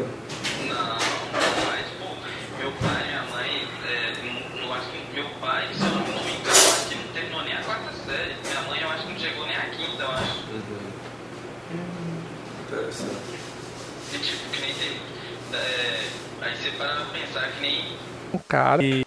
[0.66, 5.30] Não, meu pai, tipo, meu pai e minha mãe, é, não- eu acho que meu
[5.40, 8.34] pai, se eu não me engano, eu acho que não terminou nem a quarta série,
[8.44, 10.38] minha mãe eu acho que não chegou nem a quinta, eu acho.
[12.66, 13.38] Interessante.
[14.12, 15.00] E tipo, que nem tem.
[15.52, 16.04] É,
[16.42, 17.96] aí você para pensar que nem.
[18.34, 19.06] Um cara e...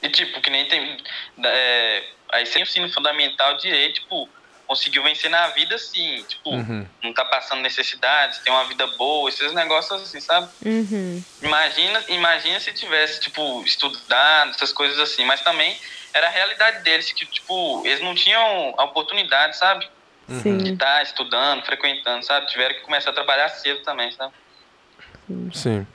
[0.00, 0.98] E tipo, que nem tem.
[1.44, 4.28] É, aí sem o ensino fundamental direito, tipo,
[4.66, 6.86] conseguiu vencer na vida assim, tipo, Uhum.
[7.02, 10.50] não tá passando necessidades, tem uma vida boa, esses negócios assim, sabe?
[10.64, 11.22] Uhum.
[11.42, 15.78] Imagina, imagina se tivesse, tipo, estudado, essas coisas assim, mas também
[16.12, 19.86] era a realidade deles, que, tipo, eles não tinham a oportunidade, sabe?
[20.26, 20.56] De Sim.
[20.72, 22.46] estar estudando, frequentando, sabe?
[22.46, 24.32] Tiveram que começar a trabalhar cedo também, sabe?
[25.52, 25.86] Sim.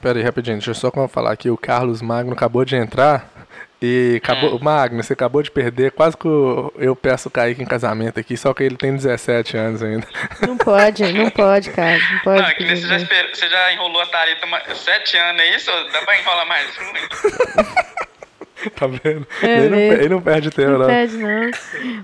[0.00, 1.50] Pera aí, rapidinho, deixa eu só falar aqui.
[1.50, 3.41] O Carlos Magno acabou de entrar
[3.84, 4.58] e acabou.
[4.60, 5.92] Magno, você acabou de perder.
[5.92, 9.82] Quase que eu- peço o Kaique em casamento aqui, só que ele tem 17 anos
[9.82, 10.06] ainda.
[10.46, 11.98] Não pode, não pode, cara.
[11.98, 12.42] Não pode.
[12.42, 15.56] Não, é que você já, esper- você já enrolou a Thalita ma- sete anos, é
[15.56, 15.70] isso?
[15.92, 18.70] Dá pra enrolar mais um?
[18.76, 19.26] tá vendo?
[19.42, 19.92] É ele, não, mesmo.
[19.94, 20.86] ele não perde tempo, Não não.
[20.86, 21.50] pede, não.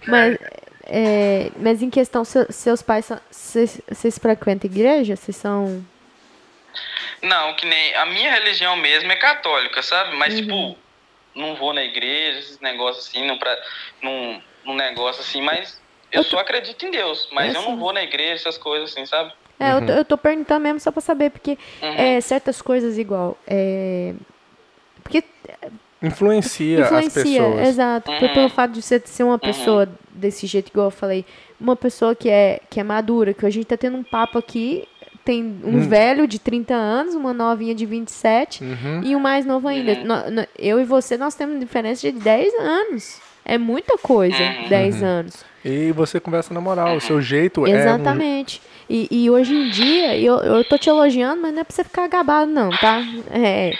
[0.06, 0.38] Mas,
[0.84, 3.20] é, mas em questão, seu- seus pais são.
[3.30, 5.14] Vocês vocês frequentam igreja?
[5.16, 5.84] Vocês são.
[7.22, 7.94] Não, que nem.
[7.96, 10.16] A minha religião mesmo é católica, sabe?
[10.16, 10.76] Mas, tipo,
[11.34, 13.56] não vou na igreja, esses negócios assim, não pra,
[14.02, 17.28] num, num negócio assim, mas eu, Eu só acredito em Deus.
[17.32, 19.32] Mas É, eu não vou na igreja, essas coisas assim, sabe?
[19.60, 21.94] É, eu, tô, eu tô perguntando mesmo só pra saber, porque Uhum.
[21.96, 23.36] é, certas coisas igual.
[23.46, 24.14] É,
[25.02, 25.22] porque
[26.00, 27.68] Influencia, influencia, as pessoas.
[27.68, 28.12] exato.
[28.12, 28.34] Por- Uhum.
[28.34, 31.24] Pelo fato de você ser uma pessoa desse jeito, igual eu falei,
[31.60, 34.86] uma pessoa que é, que é madura, que a gente tá tendo um papo aqui,
[35.28, 35.80] tem um Hum.
[35.88, 39.02] velho de 30 anos, uma novinha de 27 Uhum.
[39.04, 39.92] e um mais novo ainda.
[39.92, 40.04] Uhum.
[40.06, 43.20] No- no- eu e você, nós temos diferença de 10 anos.
[43.44, 44.68] É muita coisa, Uhum.
[44.70, 45.44] 10 anos.
[45.70, 47.70] E você conversa na moral, o seu jeito é.
[47.70, 48.60] um- Exatamente.
[48.90, 51.84] E, e hoje em dia, eu, eu tô te elogiando, mas não é pra você
[51.84, 53.02] ficar gabado, não, tá?
[53.30, 53.74] É,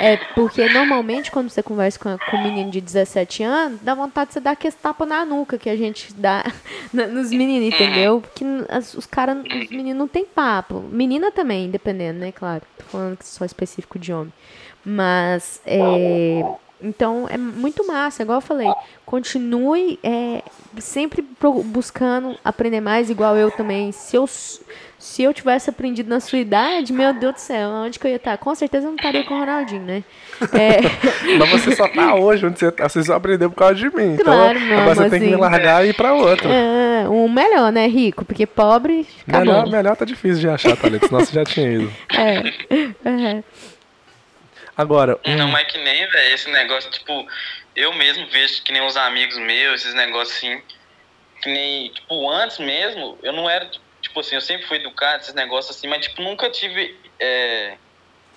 [0.00, 4.28] é porque normalmente quando você conversa com, com um menino de 17 anos, dá vontade
[4.28, 6.44] de você dar aquele tapa na nuca que a gente dá
[6.94, 8.20] na- nos meninos, entendeu?
[8.20, 10.80] Porque as- os caras, os meninos não tem papo.
[10.92, 12.30] Menina também, dependendo, né?
[12.30, 12.62] Claro.
[12.78, 14.32] Tô falando que só específico de homem.
[14.84, 16.44] Mas, é,
[16.82, 18.68] então, é muito massa, igual eu falei.
[19.06, 20.42] Continue é,
[20.78, 21.24] sempre
[21.64, 23.92] buscando aprender mais, igual eu também.
[23.92, 28.06] Se eu, se eu tivesse aprendido na sua idade, meu Deus do céu, onde que
[28.06, 28.36] eu ia estar?
[28.38, 30.04] Com certeza eu não estaria com o Ronaldinho, né?
[30.52, 30.80] É,
[31.38, 32.88] Mas você só tá hoje onde você tá.
[32.88, 34.16] Você só aprendeu por causa de mim.
[34.16, 36.48] Claro, então não, agora você tem que me largar e ir pra outro.
[36.48, 37.86] é, um melhor, né?
[37.86, 39.46] Rico, porque pobre, acabou.
[39.46, 41.92] Melhor, melhor tá difícil de achar, Thalita, senão você já tinha ido.
[42.12, 42.42] É,
[43.04, 43.42] é.
[44.76, 47.26] Agora, um- Não, mas que nem, velho, esse negócio, tipo,
[47.76, 50.60] eu mesmo vejo que nem os amigos meus, esses negócios assim,
[51.42, 53.68] que nem, tipo, antes mesmo, eu não era,
[54.02, 56.88] tipo assim, eu sempre fui educado, esses negócios assim, mas, tipo, nunca tive,
[57.20, 57.78] é,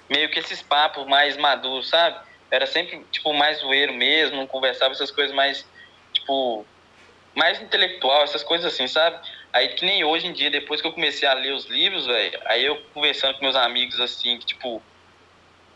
[0.10, 2.18] meio que esses papos mais maduros, sabe?
[2.52, 5.64] Era sempre, tipo, mais zoeiro mesmo, não conversava essas coisas mais,
[6.14, 6.70] tipo,
[7.36, 9.20] mais intelectual, essas coisas assim, sabe?
[9.54, 12.40] Aí que nem hoje em dia, depois que eu comecei a ler os livros, velho,
[12.48, 14.86] aí eu conversando com meus amigos assim, que, tipo,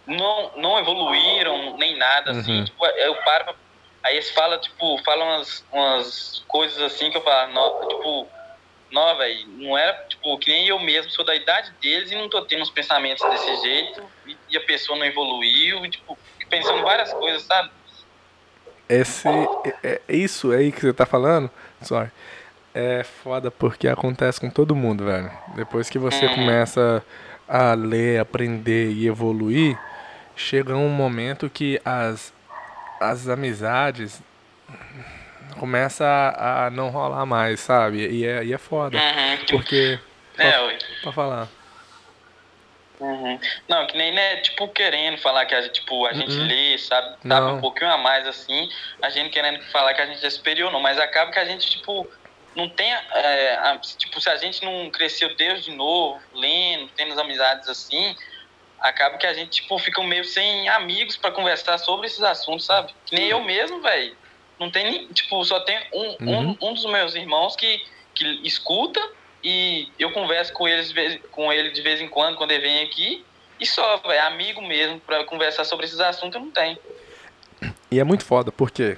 [0.10, 2.66] não, não evoluíram nem nada, assim, Uhum.
[2.66, 3.56] tipo, eu paro pra-
[4.06, 8.30] Aí eles falam, tipo, falam umas, umas coisas assim que eu falo, no, tipo,
[8.94, 12.30] não, velho, não era, tipo, que nem eu mesmo sou da idade deles e não
[12.30, 16.18] tô tendo uns pensamentos desse jeito, e, e a pessoa não evoluiu, e, tipo,
[16.50, 17.70] pensando várias coisas, sabe?
[18.88, 19.28] Esse,
[19.84, 22.10] é, é isso aí que você tá falando, sorry,
[22.74, 25.30] é foda porque acontece com todo mundo, velho.
[25.56, 26.34] Depois que você Uhum.
[26.36, 27.06] começa
[27.48, 29.78] a ler, aprender e evoluir,
[30.40, 32.34] chega um momento que as,
[33.00, 34.22] as amizades
[35.60, 38.08] começa a, a não rolar mais, sabe?
[38.08, 38.98] E é, e é foda.
[38.98, 40.00] Uhum, Porque.
[40.38, 40.78] é, ué.
[41.02, 41.48] Pra falar.
[43.00, 43.40] Uhum.
[43.68, 46.48] Não, que nem, né, tipo, querendo falar que a gente, tipo, a gente Uhum.
[46.48, 47.18] lê, sabe?
[47.24, 47.58] Não.
[47.58, 48.70] um pouquinho a mais, assim,
[49.02, 50.80] a gente querendo falar que a gente é superior, não.
[50.82, 52.10] Mas acaba que a gente, tipo,
[52.56, 57.14] não tem, é, a- tipo, se a gente não cresceu Deus de novo, lendo, tendo
[57.14, 58.16] as amizades assim,
[58.82, 62.94] acaba que a gente, tipo, fica meio sem amigos pra conversar sobre esses assuntos, sabe?
[63.06, 64.16] Que nem eu mesmo, velho.
[64.60, 66.58] Não tem, nem- tipo, só tem um, Uhum.
[66.62, 67.82] um, um dos meus irmãos que,
[68.14, 69.00] que escuta
[69.44, 70.94] e eu converso com eles
[71.32, 73.26] com ele de vez em quando, quando ele vem aqui.
[73.60, 76.78] E só, velho, amigo mesmo, pra conversar sobre esses assuntos não tenho.
[77.92, 78.98] E é muito foda, porque.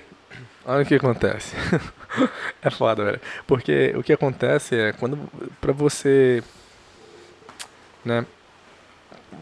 [0.65, 1.55] Olha o que acontece.
[2.61, 3.21] é foda, velho.
[3.47, 5.17] Porque o que acontece é quando.
[5.59, 6.43] Pra você.
[8.05, 8.25] Né?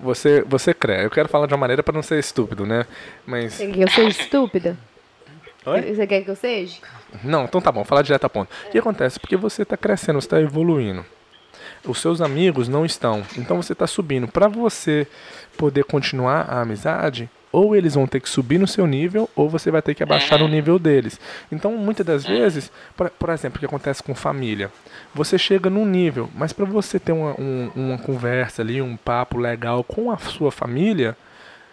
[0.02, 1.06] Você, você crê.
[1.06, 2.86] Eu quero falar de uma maneira pra não ser estúpido, né?
[3.26, 3.54] Mas.
[3.54, 4.78] Você quer que eu seja estúpida?
[5.66, 5.94] Oi?
[5.94, 6.78] Você quer que eu seja?
[7.24, 8.50] Não, então tá bom, falar direto a ponto.
[8.68, 9.20] O que acontece?
[9.20, 11.06] Porque você tá crescendo, você tá evoluindo.
[11.86, 13.24] Os seus amigos não estão.
[13.38, 14.28] Então você tá subindo.
[14.28, 15.08] Pra você
[15.58, 19.72] poder continuar a amizade, ou eles vão ter que subir no seu nível, ou você
[19.72, 21.20] vai ter que abaixar o nível deles.
[21.52, 24.72] Então, muitas das vezes, por, por exemplo, o que acontece com família?
[25.16, 29.38] Você chega num nível, mas para você ter uma, um- uma conversa ali, um papo
[29.40, 31.18] legal com a sua família,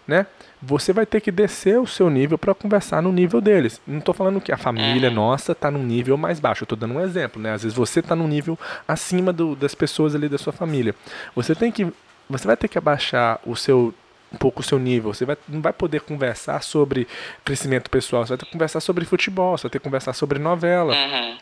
[0.07, 0.27] né?
[0.63, 3.81] Você vai ter que descer o seu nível para conversar no nível deles.
[3.87, 6.63] Não estou falando que a família nossa está num nível mais baixo.
[6.65, 7.53] Estou dando um exemplo, né?
[7.53, 8.59] Às vezes você está num nível
[8.89, 10.95] acima do- das pessoas ali da sua família.
[11.35, 11.87] Você tem que,
[12.31, 13.93] você vai ter que abaixar o seu
[14.33, 15.13] um pouco o seu nível.
[15.15, 17.07] Você vai, não vai poder conversar sobre
[17.45, 18.25] crescimento pessoal.
[18.25, 19.57] Você vai ter que conversar sobre futebol.
[19.57, 21.39] Você vai ter que conversar sobre novela Uhum.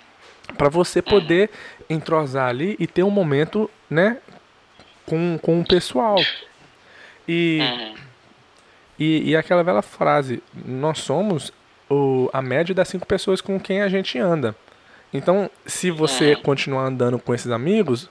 [0.58, 1.50] para você poder
[1.88, 4.18] entrosar ali e ter um momento, né,
[5.06, 6.16] com, com o pessoal.
[7.26, 7.94] E, Uhum.
[8.98, 11.52] e, e aquela velha frase, nós somos
[11.88, 14.54] o, a média das cinco pessoas com quem a gente anda.
[15.12, 18.10] Então, se você continuar andando com esses amigos,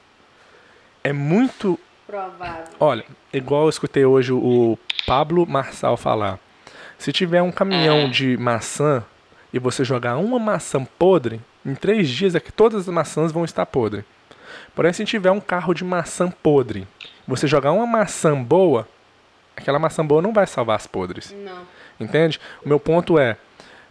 [1.03, 1.77] é muito
[2.13, 2.65] Provável.
[2.79, 6.37] Olha, igual eu escutei hoje o Pablo Marçal falar.
[6.95, 9.03] Se tiver um caminhão de maçã
[9.51, 13.43] e você jogar uma maçã podre, em três dias é que todas as maçãs vão
[13.43, 14.05] estar podres.
[14.75, 16.87] Porém, se tiver um carro de maçã podre,
[17.27, 18.87] você jogar uma maçã boa,
[19.57, 21.35] aquela maçã boa não vai salvar as podres.
[21.35, 21.63] Não.
[21.99, 22.39] Entende?
[22.63, 23.37] O meu ponto é,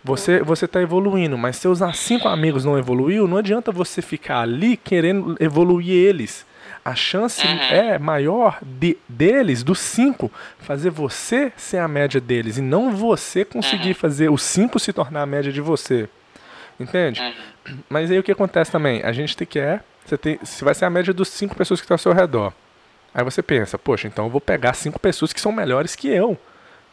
[0.04, 4.76] você você está evoluindo, mas seus cinco amigos não evoluiu, não adianta você ficar ali
[4.76, 6.46] querendo evoluir eles.
[6.84, 12.60] A chance é maior de, deles, dos cinco, fazer você ser a média deles e
[12.60, 16.08] não você conseguir fazer os cinco se tornar a média de você.
[16.80, 17.22] Entende?
[17.88, 19.00] Mas aí o que acontece também?
[19.04, 21.80] A gente tem que é, você tem, você vai ser a média dos cinco pessoas
[21.80, 22.52] que estão ao seu redor.
[23.14, 26.36] Aí você pensa, poxa, então eu vou pegar cinco pessoas que são melhores que eu.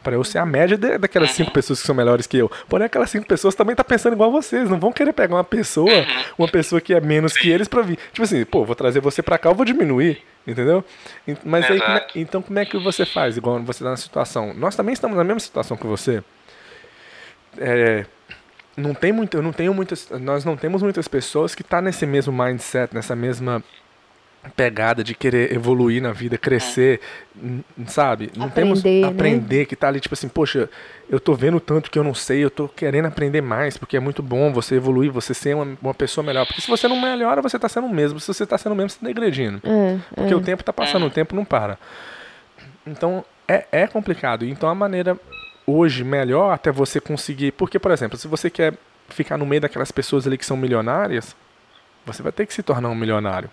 [0.02, 2.50] Pra eu ser a média de- daquelas cinco pessoas que são melhores que eu.
[2.68, 4.68] Porém, aquelas cinco pessoas também tá pensando igual vocês.
[4.70, 5.90] Não vão querer pegar uma pessoa,
[6.38, 7.98] uma pessoa que é menos que eles pra vir.
[8.12, 10.22] Tipo assim, pô, vou trazer você pra cá, eu vou diminuir.
[10.46, 10.82] Entendeu?
[11.28, 12.18] En- Mas aí, como é- Exato.
[12.18, 14.54] então como é que você faz, igual você tá na situação?
[14.54, 16.22] Nós também estamos na mesma situação que você.
[17.58, 18.06] É,
[18.76, 22.06] não tem muito, eu não tenho muitas, nós não temos muitas pessoas que tá nesse
[22.06, 23.62] mesmo mindset, nessa mesma
[24.56, 27.00] pegada de querer evoluir na vida, crescer,
[27.40, 28.30] n- sabe?
[28.34, 29.08] Não temos Aprender, né?
[29.08, 30.68] aprender que tá ali tipo assim, poxa,
[31.10, 34.00] eu tô vendo tanto que eu não sei, eu tô querendo aprender mais, porque é
[34.00, 36.46] muito bom você evoluir, você ser uma, uma pessoa melhor.
[36.46, 38.18] Porque se você não melhora, você tá sendo o mesmo.
[38.18, 39.60] Se você tá sendo o mesmo, você tá degredindo.
[39.62, 40.36] É, Porque é.
[40.36, 41.78] o tempo tá passando, o tempo não para.
[42.86, 44.44] Então, é, é complicado.
[44.46, 45.18] Então, a maneira
[45.66, 47.52] hoje melhor até você conseguir.
[47.52, 48.74] Porque, por exemplo, se você quer
[49.10, 51.36] ficar no meio daquelas pessoas ali que são milionárias,
[52.06, 53.50] você vai ter que se tornar um milionário.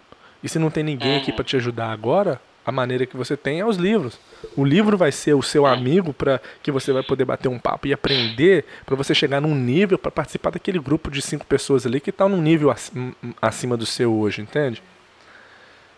[0.48, 3.60] E se não tem ninguém aqui para te ajudar agora, a maneira que você tem
[3.60, 4.18] é os livros.
[4.56, 7.86] O livro vai ser o seu amigo para que você vai poder bater um papo
[7.86, 12.00] e aprender para você chegar num nível para participar daquele grupo de cinco pessoas ali
[12.00, 12.93] que está num nível ac-
[13.41, 14.82] acima do seu hoje, entende?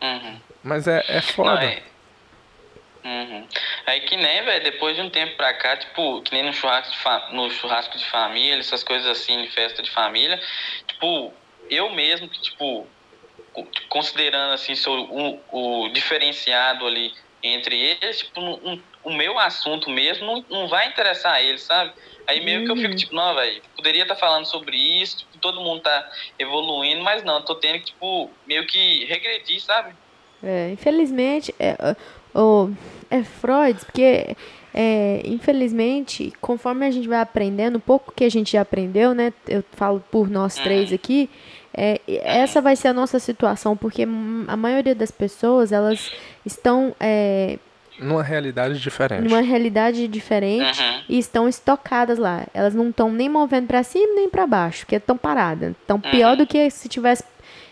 [0.01, 0.39] Uhum.
[0.63, 1.53] Mas é, é foda.
[1.53, 1.83] Não, é-
[3.05, 3.45] Uhum.
[3.85, 6.91] Aí que nem, velho, depois de um tempo pra cá, tipo, que nem no churrasco,
[6.91, 10.39] de no churrasco de família, essas coisas assim, festa de família,
[10.87, 11.31] tipo,
[11.69, 12.85] eu mesmo que, tipo,
[13.89, 15.07] considerando assim, sou
[15.51, 20.87] o, o diferenciado ali entre eles, tipo, um, o meu assunto mesmo não, não vai
[20.87, 21.91] interessar a eles, sabe?
[22.27, 22.65] Aí meio uhum.
[22.65, 22.95] que eu fico, uhum.
[22.95, 27.23] tipo, não, velho, poderia estar tá falando sobre isso, tipo, todo mundo tá evoluindo, mas
[27.23, 29.95] não, tô tendo que, tipo, meio que regredir, sabe?
[30.43, 31.95] É, infelizmente, é,
[32.35, 32.69] o,
[33.09, 34.35] é Freud, porque
[34.73, 39.33] é, infelizmente, conforme a gente vai aprendendo, o pouco que a gente já aprendeu, né?
[39.47, 40.63] Eu falo por nós uhum.
[40.63, 41.29] três aqui,
[41.73, 44.03] é, essa vai ser a nossa situação, porque
[44.47, 46.11] a maioria das pessoas, elas
[46.45, 47.57] estão é,
[47.99, 49.23] numa realidade diferente.
[49.23, 51.01] Numa realidade diferente uhum.
[51.09, 52.45] e estão estocadas lá.
[52.53, 55.71] Elas não estão nem movendo para cima nem para baixo, porque estão paradas.
[55.71, 56.37] Estão pior uhum.
[56.37, 57.23] do que se tivesse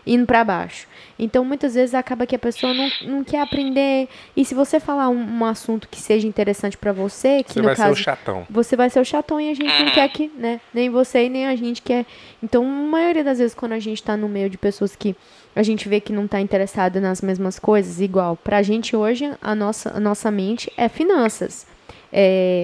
[0.08, 0.88] indo para baixo.
[1.20, 4.08] Então, muitas vezes acaba que a pessoa não, não quer aprender.
[4.36, 7.66] E se você falar um, um assunto que seja interessante para você, que você no
[7.66, 8.48] vai caso, ser o chatão.
[8.50, 10.62] Você vai ser o chatão e a gente não quer que, né?
[10.74, 12.06] Nem você e nem a gente quer.
[12.42, 15.16] Então, a maioria das vezes, quando a gente tá no meio de pessoas que
[15.56, 18.36] a gente vê que não está interessado nas mesmas coisas, igual.
[18.36, 21.66] Pra gente hoje, a nossa, a nossa mente é finanças.
[22.14, 22.64] É,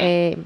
[0.00, 0.38] é,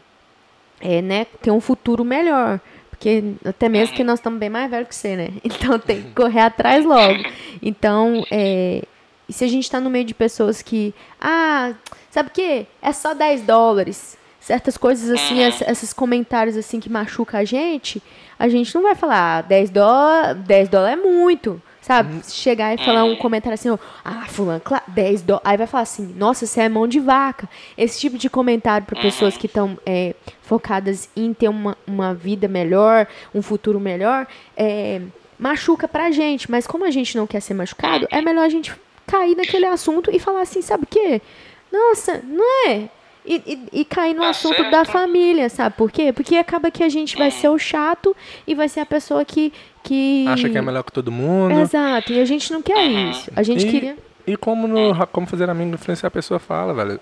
[0.80, 2.60] é, né, ter um futuro melhor.
[3.06, 5.28] Porque até mesmo que nós estamos bem mais velhos que você, né?
[5.44, 7.22] Então tem que correr atrás logo.
[7.62, 8.82] Então, é,
[9.30, 11.72] se a gente está no meio de pessoas que, ah,
[12.10, 12.66] sabe o quê?
[12.82, 14.18] É só 10 dólares.
[14.40, 18.02] Certas coisas assim, esses comentários assim que machucam a gente,
[18.36, 21.62] a gente não vai falar, ah, 10 dólares 10 dólares é muito.
[21.86, 22.20] Sabe?
[22.28, 23.68] Chegar e falar um comentário assim,
[24.04, 25.48] ah, fulano, 10 dólares.
[25.48, 27.48] Aí vai falar assim, nossa, você é mão de vaca.
[27.78, 30.12] Esse tipo de comentário para pessoas que estão é,
[30.42, 34.26] focadas em ter uma, uma vida melhor, um futuro melhor,
[34.56, 35.00] é,
[35.38, 36.50] machuca pra gente.
[36.50, 38.74] Mas como a gente não quer ser machucado, é melhor a gente
[39.06, 41.22] cair naquele assunto e falar assim, sabe o quê?
[41.70, 42.88] Nossa, não é?
[43.26, 44.70] E, e, e, cair no tá assunto certo.
[44.70, 46.12] da família, sabe por quê?
[46.12, 48.16] Porque acaba que a gente vai ser o chato
[48.46, 49.52] e vai ser a pessoa que,
[49.86, 50.26] que...
[50.28, 51.58] Acha que é melhor que todo mundo.
[51.60, 53.30] Exato, e a gente não quer isso.
[53.34, 53.96] A gente e, queria...
[54.26, 57.00] E como, no, como fazer amigo influenciar a pessoa fala, velho.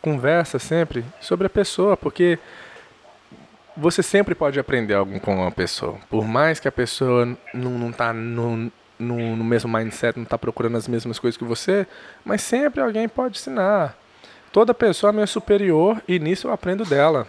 [0.00, 2.38] Conversa sempre sobre a pessoa, porque
[3.76, 5.96] você sempre pode aprender algo com uma pessoa.
[6.10, 10.36] Por mais que a pessoa não, não tá no, no, no mesmo mindset, não tá
[10.36, 11.86] procurando as mesmas coisas que você,
[12.24, 13.96] mas sempre alguém pode ensinar
[14.54, 17.26] toda pessoa é meu superior e nisso eu aprendo dela.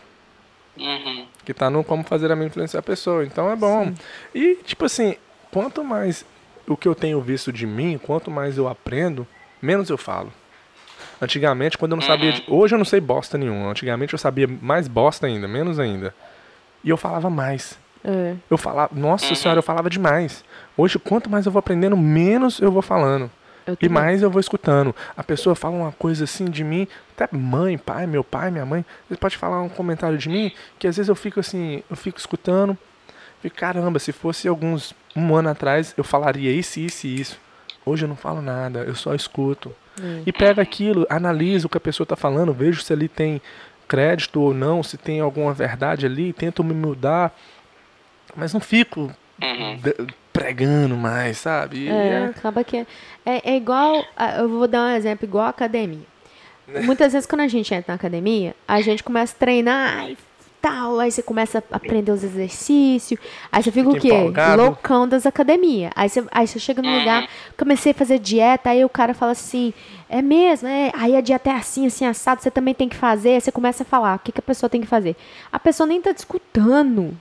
[0.77, 1.25] Uhum.
[1.43, 3.25] Que tá no como fazer a minha influenciar a pessoa.
[3.25, 3.85] Então é bom.
[3.85, 3.95] Sim.
[4.33, 5.15] E, tipo assim,
[5.51, 6.25] quanto mais
[6.67, 9.27] o que eu tenho visto de mim, quanto mais eu aprendo,
[9.61, 10.31] menos eu falo.
[11.21, 12.09] Antigamente, quando eu não uhum.
[12.09, 12.31] sabia.
[12.33, 12.43] De...
[12.47, 13.69] Hoje eu não sei bosta nenhuma.
[13.69, 16.13] Antigamente eu sabia mais bosta ainda, menos ainda.
[16.83, 17.79] E eu falava mais.
[18.03, 18.35] É.
[18.49, 18.93] Eu falava.
[18.93, 19.35] Nossa uhum.
[19.35, 20.43] senhora, eu falava demais.
[20.77, 23.31] Hoje, quanto mais eu vou aprendendo, menos eu vou falando
[23.81, 24.95] e mais eu vou escutando.
[25.15, 26.87] A pessoa fala uma coisa assim de mim,
[27.17, 30.87] até mãe, pai, meu pai, minha mãe, ele pode falar um comentário de mim que
[30.87, 32.77] às vezes eu fico assim, eu fico escutando,
[33.41, 37.39] fico, caramba, se fosse alguns um ano atrás eu falaria isso, isso e isso.
[37.85, 39.73] Hoje eu não falo nada, eu só escuto.
[40.01, 40.23] Hum.
[40.25, 43.41] E pego aquilo, analiso o que a pessoa está falando, vejo se ali tem
[43.87, 47.35] crédito ou não, se tem alguma verdade ali, tento me mudar,
[48.35, 49.11] mas não fico
[49.41, 49.79] uhum
[50.35, 51.87] pregando mais, sabe?
[51.87, 52.85] É, é, acaba que é,
[53.25, 54.03] é, é igual,
[54.37, 56.05] eu vou dar um exemplo igual a academia.
[56.83, 60.17] Muitas vezes quando a gente entra na academia, a gente começa a treinar e
[60.59, 63.19] tal, aí você começa a aprender os exercícios,
[63.51, 64.13] aí você fica, fica o quê?
[64.13, 64.63] Empolgado.
[64.63, 65.91] Loucão das academias.
[65.95, 69.31] Aí você, aí você chega no lugar, comecei a fazer dieta, aí o cara fala
[69.31, 69.73] assim,
[70.09, 73.35] é mesmo, é, aí a dieta é assim, assim, assado, você também tem que fazer,
[73.35, 75.15] aí você começa a falar, o que, que a pessoa tem que fazer?
[75.51, 77.15] A pessoa nem tá discutando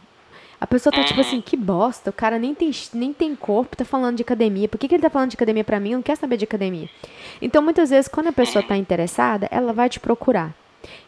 [0.65, 3.85] a pessoa tá tipo assim, que bosta, o cara nem tem, nem tem corpo, tá
[3.85, 4.67] falando de academia.
[4.67, 5.93] Por que, que ele tá falando de academia pra mim?
[5.93, 6.89] Não quer saber de academia.
[7.43, 10.55] Então, muitas vezes, quando a pessoa tá interessada, ela vai te procurar.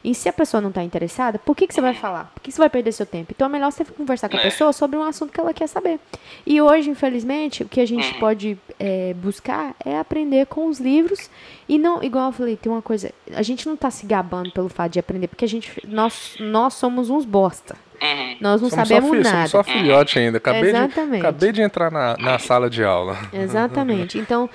[0.05, 2.31] E se a pessoa não está interessada, por que, que você vai falar?
[2.35, 3.33] Por que você vai perder seu tempo?
[3.35, 4.43] Então é melhor você conversar com a é.
[4.43, 5.99] pessoa sobre um assunto que ela quer saber.
[6.47, 11.31] E hoje, infelizmente, o que a gente pode é, buscar é aprender com os livros.
[11.67, 14.69] E não, igual eu falei, tem uma coisa, a gente não está se gabando pelo
[14.69, 17.75] fato de aprender, porque a gente, nós, nós somos uns bosta.
[18.03, 18.37] Uhum.
[18.41, 19.49] Nós não somos sabemos só, nada.
[19.49, 20.39] Somos só filhote ainda.
[20.39, 21.11] Acabei Exatamente.
[21.11, 23.17] De, acabei de entrar na, na sala de aula.
[23.33, 24.19] Exatamente.
[24.27, 24.51] Então,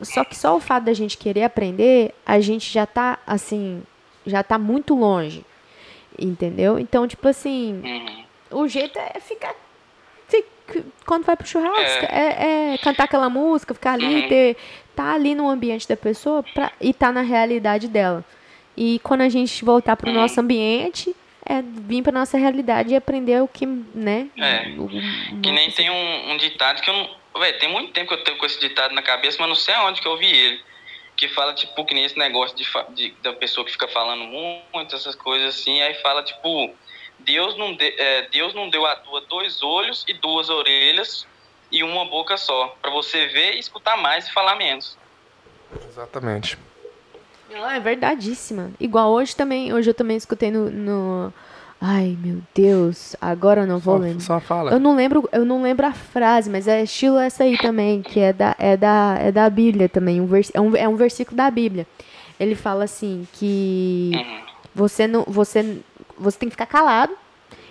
[0.00, 3.82] só que só o fato da gente querer aprender, a gente já está assim,
[4.24, 5.44] já tá muito longe.
[6.18, 6.78] Entendeu?
[6.78, 8.62] Então, tipo assim, uhum.
[8.62, 9.54] o jeito é ficar.
[10.28, 12.08] Fica, quando vai pro churrasco, é.
[12.10, 14.28] É, é, cantar aquela música, ficar ali, uhum.
[14.28, 14.56] ter,
[14.94, 18.24] tá ali no ambiente da pessoa pra, e tá na realidade dela.
[18.76, 20.16] E quando a gente voltar pro uhum.
[20.16, 21.14] nosso ambiente,
[21.46, 24.28] é vir pra nossa realidade e aprender o que, né?
[24.36, 24.68] É.
[24.76, 27.20] O, o, que nem tem um, um, ditado que eu não.
[27.38, 29.74] Véi, tem muito tempo que eu tenho com esse ditado na cabeça, mas não sei
[29.74, 30.60] aonde que eu vi ele
[31.20, 34.96] que fala, tipo, que nem esse negócio de, de, da pessoa que fica falando muito,
[34.96, 36.74] essas coisas assim, aí fala, tipo,
[37.18, 41.26] Deus não, de, é, Deus não deu a tua dois olhos e duas orelhas
[41.70, 44.96] e uma boca só, para você ver, escutar mais e falar menos.
[45.88, 46.56] Exatamente.
[47.50, 48.70] Não, é verdadíssima.
[48.78, 51.32] Igual hoje também, hoje eu também escutei no, no...
[51.80, 54.20] Ai, meu Deus, agora eu não vou só, lembrar.
[54.20, 54.70] Só fala.
[54.70, 58.20] Eu não lembro, eu não lembro a frase, mas é estilo essa aí também, que
[58.20, 61.36] é da, é da, é da Bíblia também, um vers, é, um, é um versículo
[61.36, 61.86] da Bíblia.
[62.38, 64.12] Ele fala assim que
[64.74, 65.78] você não, você,
[66.18, 67.14] você tem que ficar calado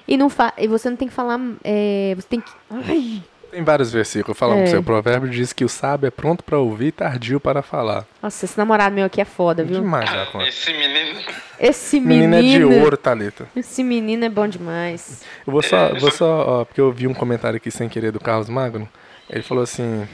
[0.08, 3.64] e não fa, e você não tem que falar, é, você tem que, ai, Tem
[3.64, 4.62] vários versículos falando É.
[4.64, 8.06] pro seu provérbio diz que o sábio é pronto para ouvir e tardio para falar.
[8.22, 9.82] nossa, esse namorado meu aqui é foda, viu?
[9.82, 10.48] Demais, já conta.
[10.48, 11.20] Esse menino.
[11.60, 13.48] Esse menino, é de ouro, Thalita.
[13.56, 15.24] esse menino é bom demais.
[15.46, 18.20] Eu vou só, vou só, ó, porque eu vi um comentário aqui sem querer do
[18.20, 18.88] Carlos Magno.
[19.30, 20.08] Ele falou assim: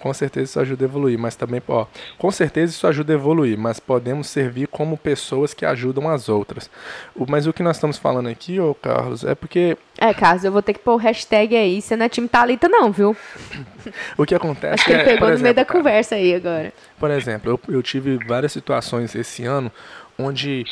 [0.00, 1.86] com certeza isso ajuda a evoluir, mas também, ó,
[2.18, 6.70] com certeza isso ajuda a evoluir, mas podemos servir como pessoas que ajudam as outras.
[7.14, 10.50] O- mas o que nós estamos falando aqui, ô Carlos, é porque É, Carlos, eu
[10.52, 13.14] vou ter que pôr o hashtag aí, você não é time Thalita não, viu?
[14.16, 16.34] o que acontece Acho que ele é, pegou por no meio da exemplo, conversa aí
[16.34, 16.72] agora.
[16.98, 19.70] Por exemplo, eu, eu tive várias situações esse ano
[20.18, 20.64] onde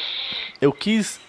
[0.60, 1.20] eu quis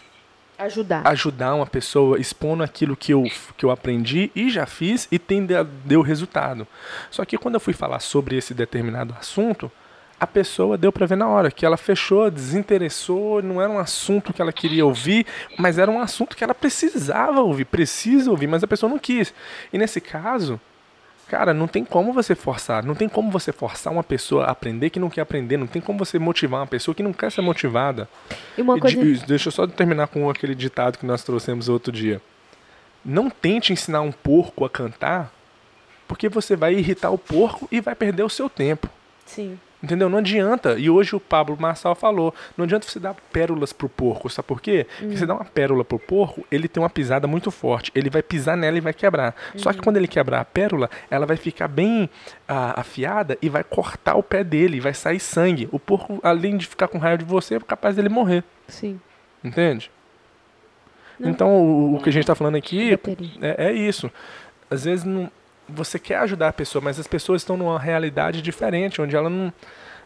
[0.59, 1.07] Ajudar.
[1.07, 3.23] ajudar uma pessoa expondo aquilo que eu,
[3.57, 6.67] que eu aprendi e já fiz e tem, de- deu resultado.
[7.09, 9.71] Só que quando eu fui falar sobre esse determinado assunto,
[10.19, 14.33] a pessoa deu para ver na hora que ela fechou, desinteressou, não era um assunto
[14.33, 15.25] que ela queria ouvir,
[15.57, 19.33] mas era um assunto que ela precisava ouvir, precisa ouvir, mas a pessoa não quis.
[19.71, 20.59] E nesse caso,
[21.29, 24.89] cara, não tem como você forçar, não tem como você forçar uma pessoa a aprender
[24.89, 27.41] que não quer aprender, não tem como você motivar uma pessoa que não quer ser
[27.41, 28.09] motivada.
[28.57, 28.97] E uma coisa.
[29.03, 32.21] de- deixa eu só terminar com aquele ditado que nós trouxemos outro dia.
[33.05, 35.31] Não tente ensinar um porco a cantar,
[36.07, 38.89] porque você vai irritar o porco e vai perder o seu tempo.
[39.25, 39.59] Sim.
[39.81, 40.09] Entendeu?
[40.09, 40.77] Não adianta.
[40.77, 44.29] E hoje o Pablo Marçal falou: não adianta você dar pérolas pro porco.
[44.29, 44.85] Sabe por quê?
[44.97, 47.91] Porque você dá uma pérola pro porco, ele tem uma pisada muito forte.
[47.95, 49.33] Ele vai pisar nela e vai quebrar.
[49.55, 52.09] Só que quando ele quebrar a pérola, ela vai ficar bem
[52.47, 55.69] ah, afiada e vai cortar o pé dele, vai sair sangue.
[55.71, 58.43] O porco, além de ficar com raiva de você, é capaz dele morrer.
[58.67, 58.99] Sim.
[59.41, 59.89] Entende?
[61.17, 61.29] Não.
[61.29, 62.97] Então, o, o que a gente está falando aqui
[63.41, 64.11] é, é isso.
[64.69, 65.31] Às vezes não,
[65.73, 69.53] você quer ajudar a pessoa, mas as pessoas estão numa realidade diferente, onde ela não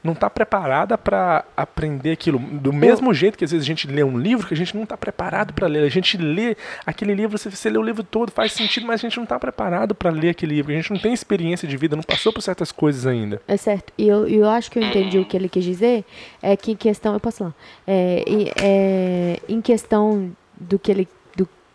[0.04, 2.38] não está preparada para aprender aquilo.
[2.38, 4.84] Do mesmo jeito que às vezes a gente lê um livro que a gente não
[4.84, 5.84] está preparado para ler.
[5.84, 9.04] A gente lê aquele livro, você, você lê o livro todo, faz sentido, mas a
[9.08, 10.74] gente não está preparado para ler aquele livro.
[10.74, 13.42] A gente não tem experiência de vida, não passou por certas coisas ainda.
[13.48, 13.94] É certo.
[13.98, 16.04] E eu, eu acho que eu entendi o que ele quis dizer.
[16.42, 17.14] É que em questão.
[17.14, 17.54] Eu posso falar.
[17.88, 18.24] É,
[18.62, 21.08] é, em questão do que ele.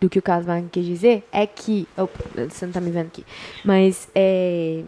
[0.00, 1.88] Do, que o Magno quis dizer, é que.
[1.96, 2.08] oh,
[2.48, 3.24] você não tá me vendo aqui.
[3.64, 4.82] Mas é.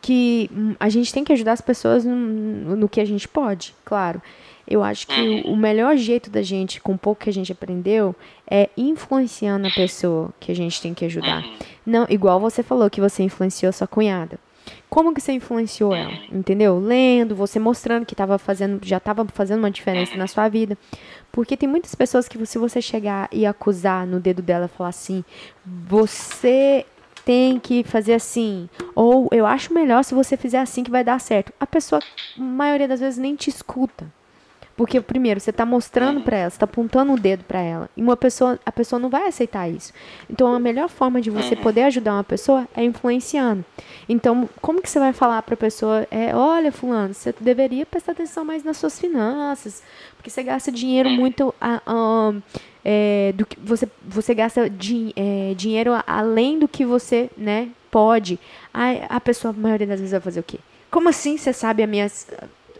[0.00, 0.48] Que
[0.78, 4.22] a gente tem que ajudar as pessoas no, no que a gente pode, claro.
[4.66, 7.50] Eu acho que o, o melhor jeito da gente, com o pouco que a gente
[7.50, 8.14] aprendeu,
[8.48, 11.42] é influenciando a pessoa que a gente tem que ajudar.
[11.84, 14.38] Não, igual você falou que você influenciou sua cunhada.
[14.88, 16.12] Como que você influenciou ela?
[16.32, 16.78] Entendeu?
[16.78, 20.78] Lendo, você mostrando que tava fazendo, já estava fazendo uma diferença na sua vida.
[21.30, 24.90] Porque tem muitas pessoas que se você chegar e acusar no dedo dela e falar
[24.90, 25.22] assim,
[25.64, 26.86] você
[27.24, 31.20] tem que fazer assim, ou eu acho melhor se você fizer assim que vai dar
[31.20, 31.52] certo.
[31.60, 32.00] A pessoa,
[32.38, 34.06] a maioria das vezes, nem te escuta.
[34.78, 37.90] Porque, primeiro, você está mostrando para ela, está apontando o dedo para ela.
[37.96, 39.92] E uma pessoa, a pessoa não vai aceitar isso.
[40.30, 43.64] Então, a melhor forma de você poder ajudar uma pessoa é influenciando.
[44.08, 48.12] Então, como que você vai falar para a pessoa, é, olha, fulano, você deveria prestar
[48.12, 49.82] atenção mais nas suas finanças,
[50.16, 52.40] porque você gasta dinheiro muito a- ahn,
[52.84, 57.68] é, do que você você gasta din- é, dinheiro a- além do que você, né,
[57.90, 58.38] pode.
[58.72, 60.60] Aí a pessoa, a maioria das vezes vai fazer o quê?
[60.88, 62.28] Como assim você sabe as minhas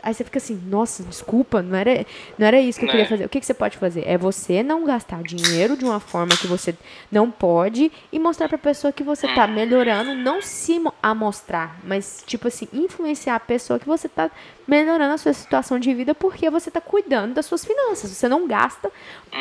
[0.03, 2.07] Aí você fica assim, nossa, desculpa, não era,
[2.39, 3.09] não era isso que eu queria Né?
[3.09, 3.25] fazer.
[3.25, 4.05] O que, que você pode fazer?
[4.07, 6.75] É você não gastar dinheiro de uma forma que você
[7.11, 12.23] não pode e mostrar pra pessoa que você tá melhorando, não se mo- amostrar, mas,
[12.27, 14.31] tipo assim, influenciar a pessoa que você tá
[14.67, 18.11] melhorando a sua situação de vida porque você tá cuidando das suas finanças.
[18.11, 18.91] Você não gasta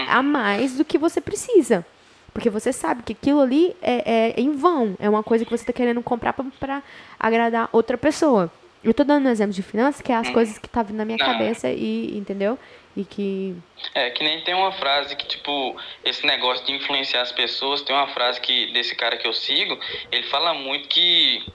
[0.10, 1.86] a mais do que você precisa.
[2.34, 4.96] Porque você sabe que aquilo ali é, é em vão.
[5.00, 6.84] É uma coisa que você está querendo comprar pra- pra
[7.20, 8.52] agradar outra pessoa.
[8.84, 11.06] Eu tô dando um exemplo de finanças, que é as coisas que tá vindo na
[11.06, 11.26] minha Não.
[11.26, 12.58] cabeça e, entendeu?
[12.96, 13.56] E que.
[13.94, 17.96] É, que nem tem uma frase que, tipo, esse negócio de influenciar as pessoas, tem
[17.96, 19.80] uma frase que desse cara que eu sigo,
[20.12, 21.46] ele fala muito que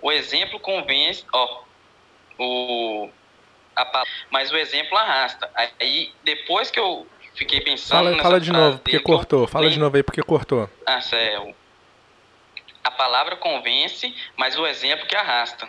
[0.00, 1.62] o exemplo convence, ó,
[2.38, 3.08] o
[3.74, 5.50] a mas o exemplo arrasta.
[5.80, 9.46] Aí depois que eu fiquei pensando Fala, nessa fala de frase novo, porque dele, cortou.
[9.46, 10.68] Fala de novo aí, porque cortou.
[10.86, 11.54] Ah, céu.
[12.84, 15.68] A palavra convence, mas o exemplo que arrasta.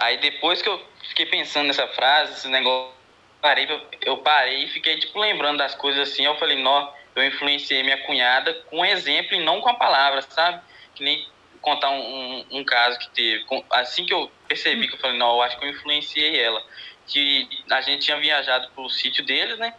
[0.00, 2.92] Aí depois que eu fiquei pensando nessa frase, esse negócio,
[3.40, 3.68] parei,
[4.02, 6.24] eu parei e fiquei, tipo, lembrando das coisas assim.
[6.24, 10.62] Eu falei, nó, eu influenciei minha cunhada com exemplo e não com a palavra, sabe?
[10.94, 11.28] Que nem
[11.60, 13.44] contar um, um, um caso que teve.
[13.70, 16.62] Assim que eu percebi que eu falei, não, eu acho que eu influenciei ela.
[17.06, 19.74] Que a gente tinha viajado pro sítio deles, né?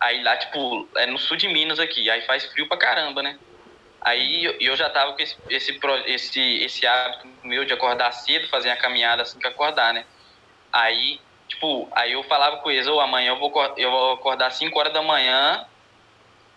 [0.00, 3.38] Aí lá, tipo, é no sul de Minas aqui, aí faz frio pra caramba, né?
[4.00, 8.70] Aí eu já tava com esse, esse, esse, esse hábito meu de acordar cedo, fazer
[8.70, 10.04] a caminhada assim que acordar, né?
[10.72, 14.50] Aí, tipo, aí eu falava com eles, ou oh, amanhã eu vou, eu vou acordar
[14.50, 15.66] 5 horas da manhã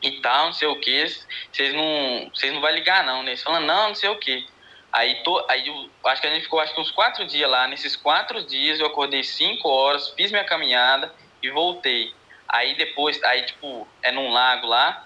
[0.02, 1.06] e tal, não sei o que,
[1.52, 3.32] vocês não, vocês não vai ligar não, né?
[3.32, 4.46] Eles falam, não, não sei o que.
[4.92, 7.68] Aí, tô, aí eu, acho que a gente ficou acho que uns quatro dias lá.
[7.68, 12.14] Nesses quatro dias eu acordei cinco horas, fiz minha caminhada e voltei.
[12.48, 15.06] Aí depois, aí tipo, é num lago lá.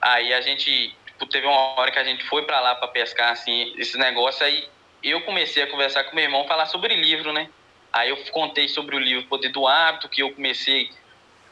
[0.00, 3.32] Aí a gente, tipo, teve uma hora que a gente foi para lá para pescar,
[3.32, 4.44] assim, esse negócio.
[4.44, 4.68] Aí
[5.02, 7.48] eu comecei a conversar com meu irmão, falar sobre livro, né?
[7.92, 10.90] Aí eu contei sobre o livro Poder do Hábito, que eu comecei,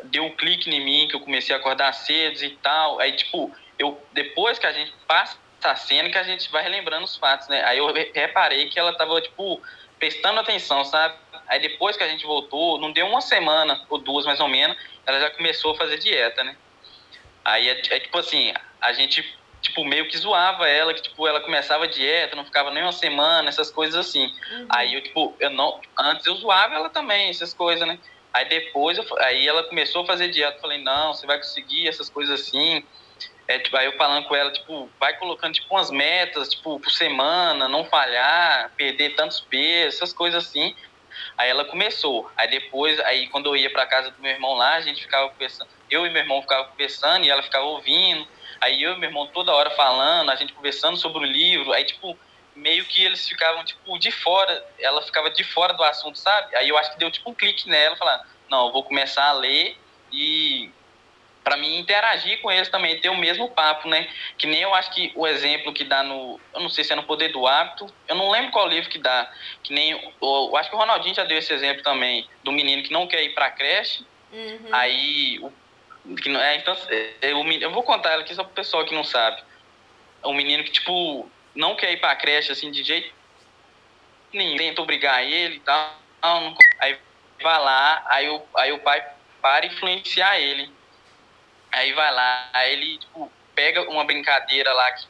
[0.04, 2.98] deu um clique em mim, que eu comecei a acordar cedo e tal.
[3.00, 7.04] Aí, tipo, eu, depois que a gente passa a cena, que a gente vai relembrando
[7.04, 7.62] os fatos, né?
[7.64, 9.60] Aí eu reparei que ela tava, tipo,
[9.98, 11.14] prestando atenção, sabe?
[11.46, 14.76] Aí depois que a gente voltou, não deu uma semana ou duas mais ou menos,
[15.04, 16.56] ela já começou a fazer dieta, né?
[17.44, 21.40] Aí é, é, tipo assim, a gente tipo meio que zoava ela, que tipo ela
[21.40, 24.24] começava a dieta, não ficava nem uma semana, essas coisas assim.
[24.24, 24.66] Uhum.
[24.70, 27.98] Aí eu tipo, eu não, antes eu zoava ela também, essas coisas, né?
[28.32, 31.88] Aí depois eu, aí ela começou a fazer dieta, eu falei: "Não, você vai conseguir
[31.88, 32.84] essas coisas assim".
[33.48, 36.90] É, tipo, aí eu falando com ela, tipo, vai colocando tipo umas metas, tipo, por
[36.90, 40.72] semana, não falhar, perder tantos pesos, essas coisas assim.
[41.36, 42.30] Aí ela começou.
[42.36, 45.28] Aí depois, aí quando eu ia para casa do meu irmão lá, a gente ficava
[45.30, 45.68] conversando.
[45.90, 48.24] Eu e meu irmão ficava conversando e ela ficava ouvindo.
[48.60, 51.72] Aí eu e meu irmão toda hora falando, a gente conversando sobre o livro.
[51.72, 52.18] Aí, tipo,
[52.54, 54.64] meio que eles ficavam, tipo, de fora.
[54.78, 56.54] Ela ficava de fora do assunto, sabe?
[56.56, 59.32] Aí eu acho que deu, tipo, um clique nela, falar, não, eu vou começar a
[59.32, 59.76] ler
[60.12, 60.70] e
[61.42, 64.08] para mim interagir com eles também, ter o mesmo papo, né?
[64.36, 66.96] Que nem eu acho que o exemplo que dá no, eu não sei se é
[66.96, 69.30] no Poder do Hábito, eu não lembro qual livro que dá,
[69.62, 72.82] que nem, eu, eu acho que o Ronaldinho já deu esse exemplo também, do menino
[72.82, 74.68] que não quer ir pra creche, uhum.
[74.70, 75.52] aí, o,
[76.22, 79.04] que, é, então, é, eu, eu vou contar ela aqui só pro pessoal que não
[79.04, 79.42] sabe,
[80.22, 83.12] o menino que, tipo, não quer ir pra creche, assim, de jeito
[84.32, 86.96] nenhum, tenta obrigar ele e tal, não, aí
[87.42, 89.04] vai lá, aí o, aí o pai
[89.42, 90.70] para influenciar ele,
[91.72, 95.06] Aí vai lá, aí ele tipo, pega uma brincadeira lá que,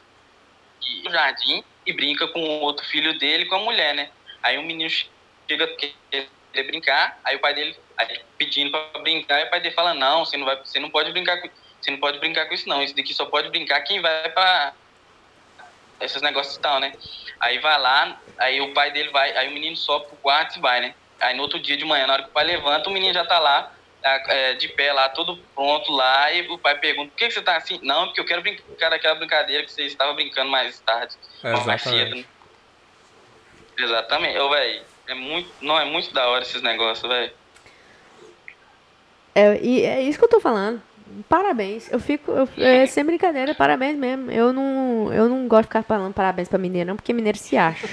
[0.79, 4.11] que, no jardim e brinca com o outro filho dele com a mulher, né?
[4.43, 9.45] Aí o menino chega querer brincar, aí o pai dele aí, pedindo para brincar, e
[9.45, 11.49] o pai dele fala: "Não, você não vai, você não pode brincar com,
[11.81, 12.81] você não pode brincar com isso não.
[12.83, 14.73] Isso daqui só pode brincar quem vai para
[15.99, 16.93] esses negócios e tal, né?
[17.39, 20.61] Aí vai lá, aí o pai dele vai, aí o menino sobe pro quarto e
[20.61, 20.95] vai, né?
[21.19, 23.25] Aí no outro dia de manhã, na hora que o pai levanta, o menino já
[23.25, 23.71] tá lá
[24.03, 27.55] é, de pé lá, todo pronto lá, e o pai pergunta, por que, você tá
[27.55, 27.79] assim?
[27.83, 31.15] Não, porque eu quero brincar daquela brincadeira que você estava brincando mais tarde,
[31.65, 32.15] mais cedo.
[32.15, 32.25] Né?
[33.77, 34.37] Exatamente.
[34.39, 37.31] Ô, velho, é muito, não, é muito da hora esses negócios, velho.
[39.33, 40.81] É, e é isso que eu tô falando.
[41.27, 41.91] Parabéns.
[41.91, 42.31] Eu fico.
[42.31, 44.31] Eu, é, sem brincadeira, parabéns mesmo.
[44.31, 47.57] Eu não, eu não gosto de ficar falando parabéns pra mineiro, não, porque mineiro se
[47.57, 47.87] acha.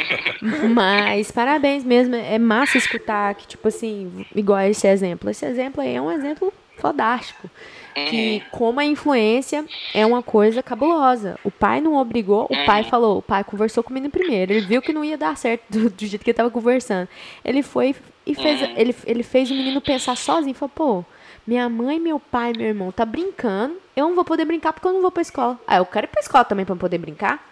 [0.74, 2.14] Mas parabéns mesmo.
[2.14, 5.30] É massa escutar que, tipo assim, igual esse exemplo.
[5.30, 7.48] Esse exemplo aí é um exemplo fodástico.
[7.94, 8.50] Que uhum.
[8.50, 9.64] como a influência
[9.94, 11.38] é uma coisa cabulosa.
[11.44, 12.88] O pai não obrigou, o pai uhum.
[12.88, 14.52] falou, o pai conversou com o menino primeiro.
[14.52, 17.08] Ele viu que não ia dar certo do, do jeito que ele tava conversando.
[17.44, 17.94] Ele foi
[18.26, 18.74] e fez, uhum.
[18.76, 20.54] ele, ele fez o menino pensar sozinho.
[20.54, 21.04] Falou, pô,
[21.46, 23.76] minha mãe, meu pai, meu irmão tá brincando.
[23.94, 25.58] Eu não vou poder brincar porque eu não vou pra escola.
[25.66, 27.46] Ah, eu quero ir pra escola também pra poder brincar.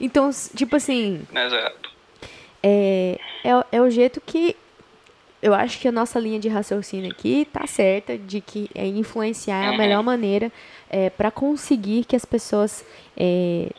[0.00, 1.26] Então, tipo assim.
[1.32, 1.90] Exato.
[2.62, 4.56] É, é, é o jeito que
[5.40, 9.64] eu acho que a nossa linha de raciocínio aqui tá certa de que é influenciar
[9.64, 10.50] é a melhor maneira
[10.90, 12.84] é, para conseguir que as pessoas
[13.16, 13.70] é,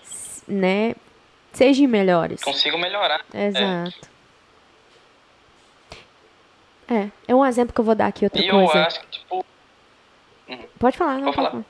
[0.47, 0.95] né,
[1.51, 2.41] sejam melhores.
[2.41, 3.25] Consigam melhorar.
[3.33, 4.07] Exato.
[6.89, 8.73] É, é um exemplo que eu vou dar aqui, outra e coisa.
[8.73, 9.45] eu acho que, tipo...
[10.47, 10.67] Uhum.
[10.79, 11.31] Pode falar, não.
[11.31, 11.63] Pode falar.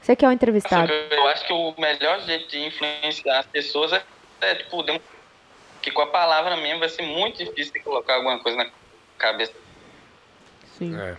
[0.00, 0.90] Você que é o entrevistado.
[0.90, 4.02] Eu acho que o melhor jeito de influenciar as pessoas é,
[4.40, 4.82] é tipo,
[5.82, 8.70] que com a palavra mesmo vai ser muito difícil de colocar alguma coisa na
[9.18, 9.52] cabeça.
[10.78, 10.98] Sim.
[10.98, 11.16] É.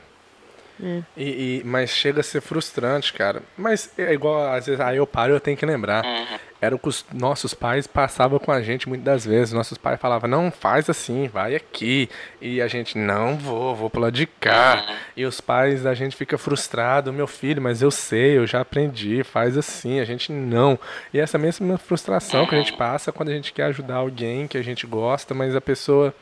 [0.81, 1.01] É.
[1.15, 3.43] E, e, mas chega a ser frustrante, cara.
[3.57, 6.03] Mas é igual, às vezes, aí eu paro eu tenho que lembrar.
[6.03, 6.39] Uhum.
[6.59, 9.53] era o que os nossos pais passavam com a gente muitas das vezes.
[9.53, 12.09] Nossos pais falavam, não, faz assim, vai aqui.
[12.41, 14.83] E a gente, não vou, vou pro lado de cá.
[15.15, 19.23] E os pais da gente fica frustrado, meu filho, mas eu sei, eu já aprendi,
[19.23, 19.99] faz assim.
[19.99, 20.79] A gente não.
[21.13, 24.57] E essa mesma frustração que a gente passa quando a gente quer ajudar alguém que
[24.57, 26.13] a gente gosta, mas a pessoa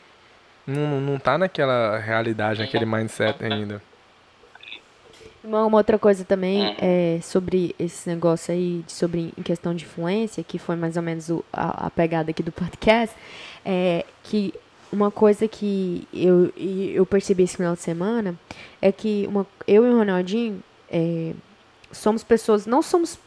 [0.66, 3.82] não, não tá naquela realidade, naquele mindset ainda.
[5.50, 10.44] Uma, uma outra coisa também é sobre esse negócio aí, sobre em questão de influência,
[10.44, 13.16] que foi mais ou menos o- a, a pegada aqui do podcast,
[13.66, 14.54] é que
[14.94, 18.36] uma coisa que eu, eu percebi esse final de semana
[18.80, 21.34] é que uma, eu e o Ronaldinho é,
[21.92, 23.18] somos pessoas, não somos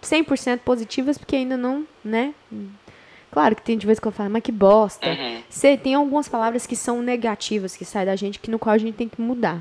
[0.00, 2.34] 100% positivas, porque ainda não, né?
[3.32, 5.08] Claro que tem de vez que eu falo, mas que bosta.
[5.08, 5.42] Uhum.
[5.50, 8.78] Cê, tem algumas palavras que são negativas, que saem da gente, que no qual a
[8.78, 9.60] gente tem que mudar.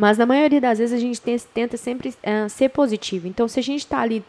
[0.00, 1.20] Mas na maioria das vezes a gente
[1.52, 3.28] tenta sempre ah, ser positivo.
[3.28, 4.24] Então, se a gente tá ali,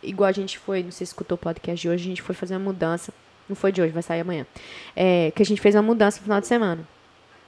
[0.00, 2.36] igual a gente foi, não sei se escutou o podcast de hoje, a gente foi
[2.36, 3.12] fazer uma mudança.
[3.48, 4.46] Não foi de hoje, vai sair amanhã.
[4.94, 6.86] É, que a gente fez uma mudança no final de semana.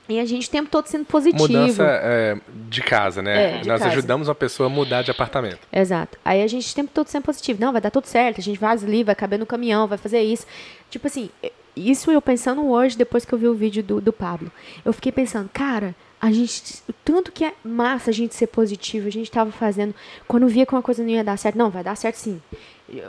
[0.08, 1.46] E a gente o tempo todo sendo positivo.
[1.46, 2.36] Mudança é,
[2.68, 3.58] de casa, né?
[3.58, 3.92] É, de Nós casa.
[3.92, 5.60] ajudamos uma pessoa a mudar de apartamento.
[5.72, 6.18] Exato.
[6.24, 7.60] Aí a gente o tempo todo sendo positivo.
[7.60, 10.20] Não, vai dar tudo certo, a gente vai ali, vai caber no caminhão, vai fazer
[10.22, 10.44] isso.
[10.90, 11.30] Tipo assim,
[11.76, 14.50] isso eu pensando hoje, depois que eu vi o vídeo do, do Pablo.
[14.84, 16.82] Eu fiquei pensando, cara, a gente.
[16.88, 19.94] o Tanto que é massa a gente ser positivo, a gente tava fazendo.
[20.28, 22.40] Quando via que uma coisa não ia dar certo, não, vai dar certo sim.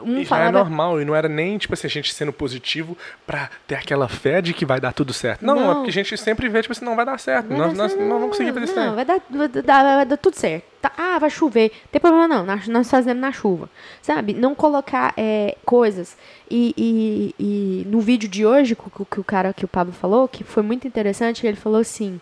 [0.04, 0.52] Um E já é falava.
[0.52, 2.96] normal, e não era nem, tipo assim, a gente sendo positivo
[3.26, 5.44] pra ter aquela fé de que vai dar tudo certo.
[5.44, 5.72] Não, Não.
[5.72, 7.48] é porque a gente sempre vê, tipo assim, não vai dar certo.
[7.48, 9.84] Vai nós, dar nós certo, não vamos conseguir fazer isso Não, vai dar, vai, dar,
[9.98, 10.66] vai dar tudo certo.
[10.80, 11.72] Tá, ah, vai chover.
[11.92, 13.68] Tem problema não, nós, nós fazemos na chuva.
[14.04, 14.34] Sabe?
[14.36, 16.16] Não colocar é, coisas.
[16.50, 20.28] E, e, e no vídeo de hoje, que, que o cara que o Pablo falou,
[20.28, 22.22] que foi muito interessante, ele falou assim: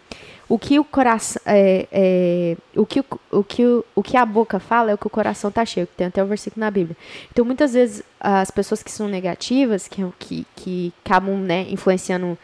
[0.50, 1.40] o que o coração.
[1.46, 3.00] É, é, o, que,
[3.32, 3.64] o, que
[3.96, 6.24] o, que a boca fala é o que o coração tá cheio, que tem até
[6.24, 6.98] o versículo na Bíblia.
[7.32, 12.36] Então, muitas vezes, as pessoas que são negativas, que, que, que acabam né, influenciando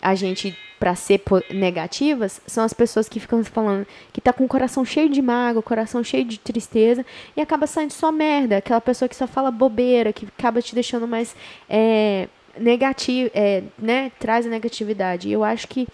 [0.00, 1.22] a gente para ser
[1.54, 5.62] negativas são as pessoas que ficam falando que tá com o coração cheio de mágoa,
[5.62, 10.12] coração cheio de tristeza e acaba saindo só merda, aquela pessoa que só fala bobeira,
[10.12, 11.36] que acaba te deixando mais
[11.70, 12.26] é,
[12.58, 15.28] negativo, é, né, traz a negatividade.
[15.28, 15.86] E eu acho que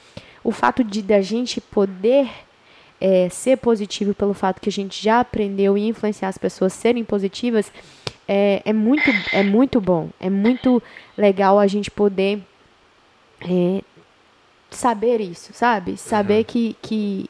[0.43, 2.28] o fato de da gente poder
[3.01, 6.76] é, ser positivo pelo fato que a gente já aprendeu e influenciar as pessoas a
[6.76, 7.72] serem positivas
[8.26, 10.82] é, é muito é muito bom, é muito
[11.16, 12.43] legal a gente poder
[13.41, 13.82] é,
[14.70, 15.97] saber isso, sabe?
[15.97, 17.28] Saber que, que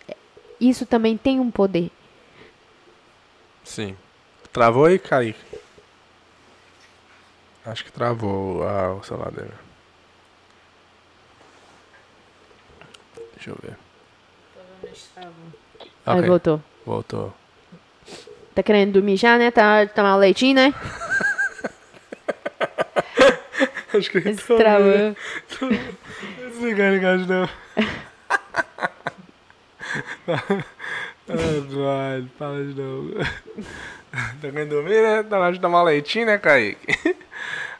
[0.60, 1.90] isso também tem um poder.
[3.62, 3.96] Sim.
[4.52, 5.38] Travou aí, Kaique?
[7.64, 9.52] Acho que travou ah, o celular dele.
[13.38, 13.76] Deixa eu ver.
[16.04, 16.60] Aí Ok, voltou.
[16.84, 17.32] voltou.
[18.52, 19.52] Tá querendo dormir já, né?
[19.52, 20.74] Tá na hora de tomar o leitinho, né?
[23.94, 25.14] Acho que Esse travou.
[26.50, 27.48] Desligar ligado não.
[31.58, 33.14] Eduardo, fala de novo.
[34.40, 35.22] Tá querendo dormir, né?
[35.22, 37.16] Tá na hora de tomar leitinho, né, Kaique?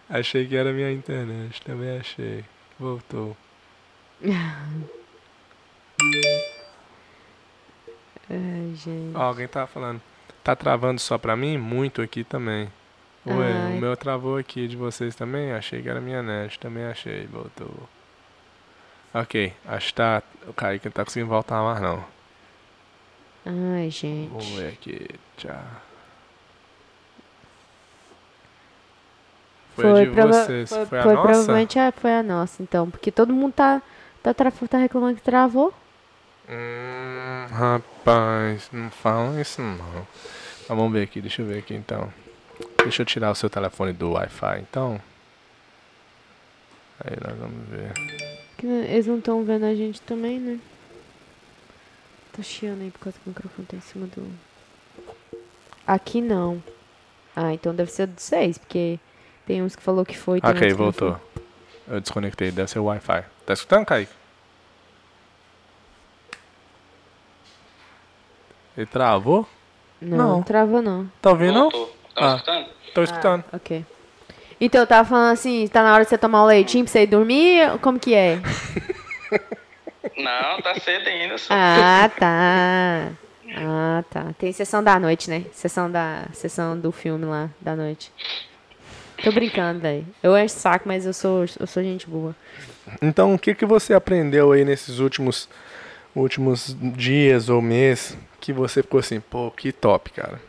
[0.08, 2.44] Achei que era minha internet, também achei.
[2.78, 3.36] Voltou.
[8.30, 9.16] Ai, gente.
[9.16, 10.00] Ó, alguém tava falando.
[10.44, 11.56] Tá travando só pra mim?
[11.58, 12.70] Muito aqui também.
[13.26, 13.76] Ué, Ai.
[13.76, 15.52] o meu travou aqui de vocês também?
[15.52, 17.70] Achei que era minha net, também achei, voltou.
[19.12, 20.22] Ok, acho que tá.
[20.46, 22.04] O Kaique não tá conseguindo voltar mais não.
[23.44, 24.56] Ai, Vamos gente.
[24.56, 25.08] ver aqui.
[25.36, 25.56] Tchau.
[29.74, 30.68] Foi, a de vocês.
[30.68, 31.28] foi, Foi, a foi nossa?
[31.28, 32.90] provavelmente a, foi a nossa, então.
[32.90, 33.80] Porque todo mundo tá,
[34.22, 35.72] tá, tra- tá reclamando que travou.
[36.50, 40.06] Hum, rapaz, não falam isso não.
[40.66, 42.12] Vamos ver aqui, deixa eu ver aqui então.
[42.78, 45.00] Deixa eu tirar o seu telefone do Wi-Fi então.
[47.00, 47.92] Aí nós vamos ver.
[48.62, 50.58] Eles não estão vendo a gente também, né?
[52.32, 54.26] Tá chiando aí por causa que o microfone tá em cima do.
[55.86, 56.62] Aqui não.
[57.36, 58.98] Ah, então deve ser do 6, porque
[59.46, 60.38] tem uns que falou que foi.
[60.42, 61.20] Ok, não voltou.
[61.86, 63.24] Eu desconectei, deve ser o Wi-Fi.
[63.46, 64.17] Tá escutando, Kaique?
[68.78, 69.44] Ele travou?
[70.00, 70.28] Não, Não.
[70.36, 71.10] não travou não.
[71.20, 71.52] Tá ouvindo?
[71.52, 71.62] não?
[71.62, 71.96] Voltou.
[72.14, 72.36] Tá Ah.
[72.36, 72.66] escutando?
[72.94, 73.44] Tô escutando.
[73.52, 73.84] Ah, ok.
[74.60, 77.02] Então, eu tava falando assim, tá na hora de você tomar o leitinho pra você
[77.02, 77.76] ir dormir?
[77.80, 78.40] Como que é?
[80.16, 81.36] Não, tá cedo ainda.
[81.38, 81.52] Só.
[81.52, 83.08] Ah, tá.
[83.56, 84.26] Ah, tá.
[84.38, 85.44] Tem sessão da noite, né?
[85.52, 88.12] Sessão da sessão do filme lá da noite.
[89.22, 90.06] Tô brincando, velho.
[90.22, 92.34] Eu encho o saco, mas eu sou eu sou gente boa.
[93.02, 95.48] Então, o que, que você aprendeu aí nesses últimos,
[96.14, 100.40] últimos dias ou mês que você ficou assim, pô, que top, cara?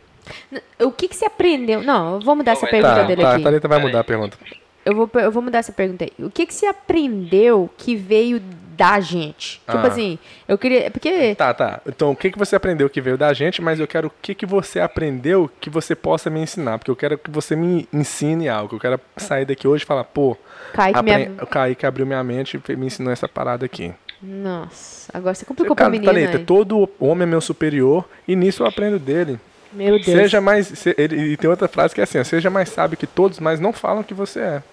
[0.79, 1.81] O que, que você aprendeu?
[1.81, 3.43] Não, eu vou mudar essa pergunta Tá, dele tá, aqui.
[3.43, 3.87] Thalita vai Peraí.
[3.91, 4.37] mudar a pergunta.
[4.85, 6.25] Eu vou, eu vou mudar essa pergunta aí.
[6.25, 9.59] O que, que você aprendeu que veio da gente?
[9.67, 9.87] Tipo Ah.
[9.87, 10.17] assim,
[10.47, 10.89] eu queria.
[10.89, 11.35] Porque.
[11.35, 11.81] Tá, tá.
[11.85, 14.33] Então, o que, que você aprendeu que veio da gente, mas eu quero o que,
[14.33, 16.77] que você aprendeu que você possa me ensinar.
[16.77, 18.75] Porque eu quero que você me ensine algo.
[18.75, 20.37] Eu quero sair daqui hoje e falar, pô,
[20.73, 21.31] Kaique apre...
[21.41, 23.93] o Kaique abriu minha mente e me ensinou essa parada aqui.
[24.21, 26.11] Nossa, agora você complicou pra Cara, menina.
[26.11, 26.45] Thalita, hein?
[26.45, 29.39] todo homem é meu superior e nisso eu aprendo dele.
[29.71, 30.05] Meu Deus.
[30.05, 30.67] Seja mais.
[30.67, 33.39] se- ele- e tem outra frase que é assim: ó, seja mais sábio que todos,
[33.39, 34.63] mas não falam que você é.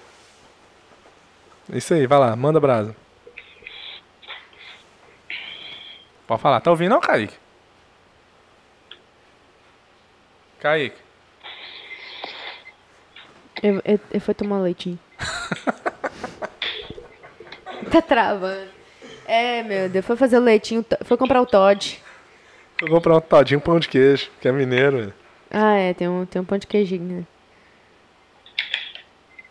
[1.73, 2.97] Isso aí, vai lá, manda brasa.
[6.27, 6.61] Pode falar.
[6.61, 7.35] Tá ouvindo não, Kaique?
[10.61, 10.97] Kaique.
[13.63, 14.99] Eu, eu, eu fui tomar leitinho.
[17.91, 18.77] tá travando.
[19.27, 22.01] É, meu Deus, foi fazer o leitinho, foi comprar o Todd.
[22.81, 24.99] Vou comprar um todinho pão de queijo, que é mineiro.
[24.99, 25.15] velho.
[25.51, 27.27] Ah, é, tem um, tem um pão de queijinho, né?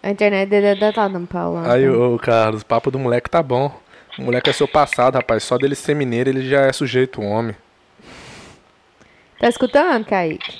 [0.03, 1.73] A internet dele é tá dando pau lá.
[1.73, 2.13] Aí, então.
[2.13, 3.75] ô Carlos, o papo do moleque tá bom.
[4.17, 5.43] O moleque é seu passado, rapaz.
[5.43, 7.55] Só dele ser mineiro, ele já é sujeito homem.
[9.39, 10.59] Tá escutando, Kaique?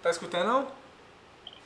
[0.00, 0.68] Tá escutando não?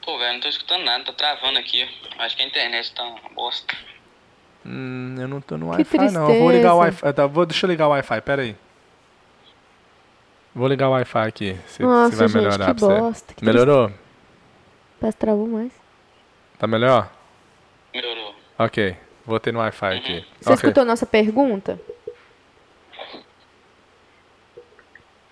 [0.03, 1.87] Pô, velho, não tô escutando nada, tá travando aqui.
[2.19, 3.77] Acho que a internet tá uma bosta.
[4.67, 6.31] Hum, eu não tô no Wi-Fi não.
[6.31, 6.79] Eu vou ligar o.
[6.79, 7.13] Wi-Fi.
[7.13, 8.57] Tá, vou, deixa eu ligar o Wi-Fi, pera aí.
[10.55, 11.57] Vou ligar o Wi-Fi aqui.
[11.67, 13.01] Se, Nossa, se vai gente, melhorar que pra você.
[13.01, 13.91] bosta, que Melhorou?
[15.01, 15.73] Parece que travou mais.
[16.59, 17.11] Tá melhor?
[17.95, 18.35] Melhorou.
[18.59, 18.97] Ok.
[19.25, 20.27] Voltei no Wi-Fi aqui.
[20.41, 20.55] Você Ok.
[20.55, 21.79] escutou nossa pergunta?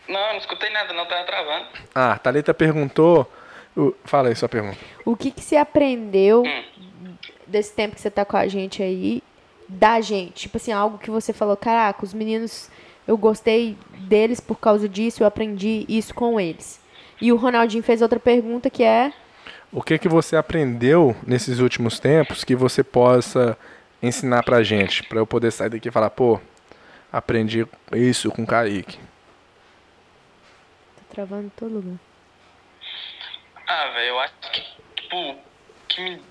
[0.08, 1.66] Não, não escutei nada, não, tava travando.
[1.94, 3.30] Ah, Thalita perguntou.
[3.76, 4.78] o- Fala aí sua pergunta.
[5.04, 6.62] O que, que você aprendeu Hum.
[7.46, 9.22] Desse tempo que você tá com a gente aí,
[9.68, 10.42] da gente?
[10.42, 12.70] Tipo assim, algo que você falou, caraca, os meninos,
[13.06, 16.80] eu gostei deles por causa disso, eu aprendi isso com eles.
[17.20, 19.12] E o Ronaldinho fez outra pergunta que é.
[19.72, 23.58] O que que você aprendeu nesses últimos tempos que você possa
[24.02, 25.02] ensinar pra gente?
[25.02, 26.40] Pra eu poder sair daqui e falar, pô,
[27.12, 28.98] aprendi isso com o Kaique.
[30.96, 31.98] Tá travando todo lugar.
[33.66, 34.62] Ah, velho, eu acho que,
[34.94, 35.36] tipo,
[35.88, 36.22] que me.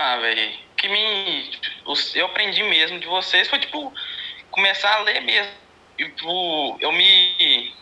[0.00, 1.50] Ah, velho, que me.
[2.14, 3.92] Eu aprendi mesmo de vocês foi, tipo,
[4.48, 5.52] começar a ler mesmo.
[5.98, 7.74] E, tipo, eu me.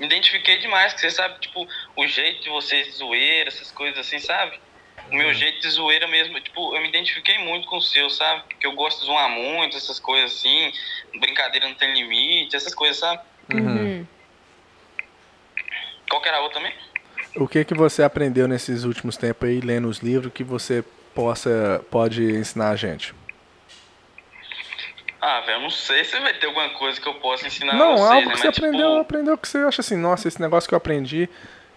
[0.00, 4.00] Me identifiquei demais, que você sabe, tipo, o jeito de vocês de zoeira, essas coisas
[4.00, 4.58] assim, sabe?
[5.12, 8.42] O meu jeito de zoeira mesmo, tipo, eu me identifiquei muito com o seu, sabe?
[8.48, 10.72] Porque eu gosto de zoar muito, essas coisas assim,
[11.20, 13.22] brincadeira não tem limite, essas coisas, sabe?
[13.52, 14.06] Uhum.
[16.08, 16.74] Qual que era a outra também?
[17.36, 20.82] O que que você aprendeu nesses últimos tempos aí, lendo os livros, que você
[21.20, 23.14] possa, pode ensinar a gente?
[25.20, 27.92] Ah, velho, eu não sei se vai ter alguma coisa que eu possa ensinar Não,
[27.98, 28.32] vocês, algo né?
[28.32, 30.78] que você Mas, aprendeu, tipo, aprendeu que você acha assim, nossa, esse negócio que eu
[30.78, 31.28] aprendi,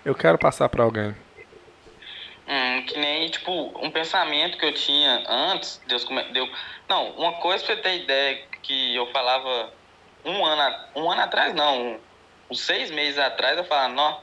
[0.05, 1.13] eu quero passar pra alguém.
[2.47, 3.51] Hum, que nem, tipo,
[3.85, 6.23] um pensamento que eu tinha antes, Deus come...
[6.31, 6.47] deu.
[6.87, 9.73] Não, uma coisa pra você ter ideia que eu falava
[10.23, 11.99] um ano, a- um ano atrás, não,
[12.49, 14.19] uns seis meses atrás, eu falava, não,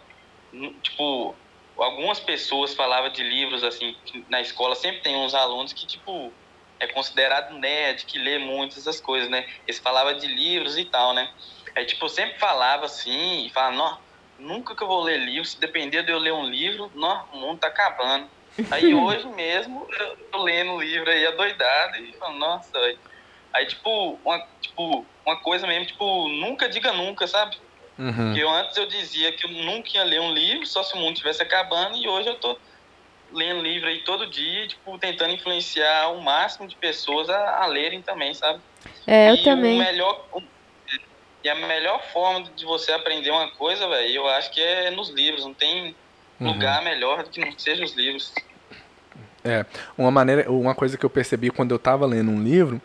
[0.54, 1.34] n- tipo,
[1.82, 3.94] algumas pessoas falavam de livros, assim,
[4.28, 6.36] na escola sempre tem uns alunos que, tipo,
[6.80, 9.44] é considerado nerd, que lê muito essas coisas, né?
[9.66, 11.28] Eles falavam de livros e tal, né?
[11.76, 13.98] Aí, tipo, eu sempre falava assim, e falava, não,
[14.38, 17.36] nunca que eu vou ler livro, se depender de eu ler um livro, não, o
[17.40, 18.30] mundo tá acabando.
[18.70, 22.98] Aí hoje mesmo, eu tô lendo livro aí adoidado e falando, nossa, velho.
[23.54, 27.56] Aí, tipo uma, tipo, uma coisa mesmo, tipo, nunca diga nunca, sabe?
[28.00, 28.12] Uhum.
[28.12, 30.98] Porque eu, antes eu dizia que eu nunca ia ler um livro, só se o
[30.98, 32.58] mundo estivesse acabando, e hoje eu tô
[33.32, 38.02] lendo livro aí todo dia, tipo, tentando influenciar o máximo de pessoas a, a lerem
[38.02, 38.60] também, sabe?
[39.06, 39.76] É, eu e também.
[39.76, 40.40] O melhor, o-
[41.44, 45.10] e a melhor forma de você aprender uma coisa, velho, eu acho que é nos
[45.14, 45.44] livros.
[45.44, 45.94] Não tem
[46.40, 46.52] Uhum.
[46.52, 48.32] lugar melhor do que não seja os livros.
[49.44, 49.64] É,
[49.96, 52.80] uma maneira, uma coisa que eu percebi quando eu tava lendo um livro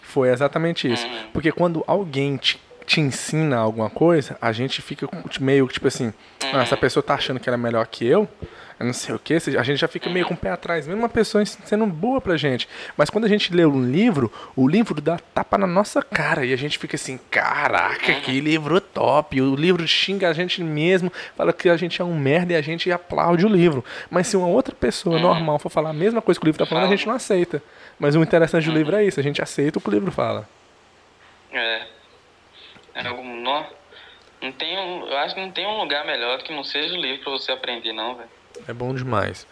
[0.00, 1.06] foi exatamente isso.
[1.06, 1.30] Uhum.
[1.32, 6.12] Porque quando alguém te, te ensina alguma coisa, a gente fica com- meio tipo assim,
[6.52, 8.28] ah, essa pessoa tá achando que ela é melhor que eu,
[8.78, 11.02] eu não sei o que, a gente já fica meio com o pé atrás, mesmo
[11.02, 12.66] uma pessoa sendo boa pra gente.
[12.96, 16.52] Mas quando a gente lê um livro, o livro dá tapa na nossa cara e
[16.52, 19.38] a gente fica assim, caraca, que livro top.
[19.42, 22.62] O livro xinga a gente mesmo, fala que a gente é um merda e a
[22.62, 23.84] gente aplaude o livro.
[24.08, 26.64] Mas se uma outra pessoa normal for falar a mesma coisa que o livro tá
[26.66, 27.62] falando, a gente não aceita.
[27.98, 30.48] Mas o interessante do livro é isso, a gente aceita o que o livro fala.
[31.52, 31.82] É.
[33.06, 33.66] é algo, não,
[34.42, 36.94] não tem um, eu acho que não tem um lugar melhor do que não seja
[36.94, 38.30] o livro pra você aprender, não, velho.
[38.66, 39.46] É bom demais.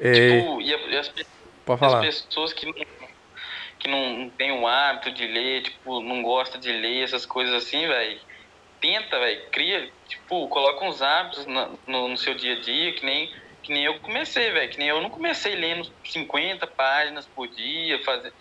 [0.00, 1.08] É, Tipo, e, e as,
[1.64, 2.00] pode as falar.
[2.00, 2.74] pessoas que não,
[3.78, 7.86] que não, têm o hábito de ler, tipo, não gosta de ler, essas coisas assim,
[7.86, 8.20] velho.
[8.80, 13.04] tenta, velho, cria, tipo, coloca uns hábitos no, no, no seu dia a dia, que
[13.04, 13.32] nem,
[13.62, 18.02] que nem eu comecei, velho, que nem eu não comecei lendo 50 páginas por dia,
[18.04, 18.32] fazer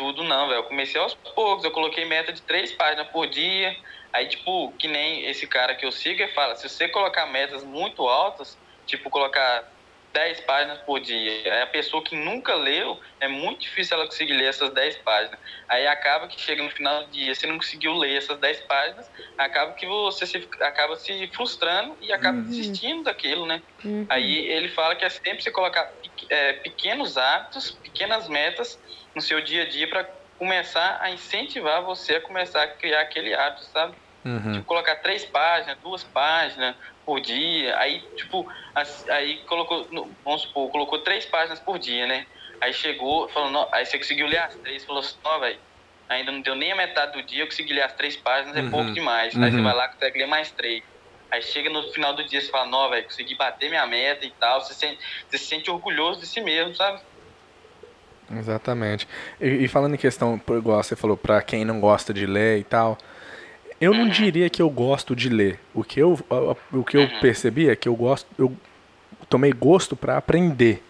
[0.00, 0.60] tudo não, velho.
[0.60, 3.76] Eu comecei aos poucos, eu coloquei meta de três páginas por dia.
[4.14, 7.62] Aí, tipo, que nem esse cara que eu sigo, ele fala, se você colocar metas
[7.62, 9.70] muito altas, tipo, colocar
[10.12, 11.30] 10 páginas por dia.
[11.52, 15.38] Aí a pessoa que nunca leu, é muito difícil ela conseguir ler essas 10 páginas.
[15.68, 19.10] Aí acaba que chega no final do dia, você não conseguiu ler essas 10 páginas,
[19.38, 22.44] acaba que você se, acaba se frustrando e acaba uhum.
[22.44, 23.62] desistindo daquilo, né?
[23.84, 24.06] Uhum.
[24.08, 25.92] Aí ele fala que é sempre você colocar
[26.28, 28.80] é, pequenos hábitos, pequenas metas
[29.14, 30.04] no seu dia a dia para
[30.38, 33.94] começar a incentivar você a começar a criar aquele hábito, sabe?
[34.24, 34.52] Uhum.
[34.52, 38.46] Tipo, colocar três páginas, duas páginas por dia, aí, tipo,
[39.10, 39.86] aí colocou,
[40.24, 42.26] vamos supor, colocou três páginas por dia, né?
[42.60, 45.58] Aí chegou, falou, não, aí você conseguiu ler as três, falou assim, ó, velho,
[46.08, 48.60] ainda não deu nem a metade do dia, eu consegui ler as três páginas, é
[48.60, 48.70] uhum.
[48.70, 49.34] pouco demais.
[49.34, 49.44] Uhum.
[49.44, 49.64] Aí você uhum.
[49.64, 50.82] vai lá consegue ler mais três.
[51.30, 54.30] Aí chega no final do dia, você fala, não, velho, consegui bater minha meta e
[54.32, 57.00] tal, você, sente, você se sente orgulhoso de si mesmo, sabe?
[58.38, 59.08] Exatamente.
[59.40, 62.64] E, e falando em questão, igual você falou, para quem não gosta de ler e
[62.64, 62.96] tal,
[63.80, 65.58] eu não diria que eu gosto de ler.
[65.74, 66.18] O que eu,
[66.72, 67.20] o que eu uhum.
[67.20, 68.54] percebi é que eu gosto, eu
[69.28, 70.82] tomei gosto para aprender.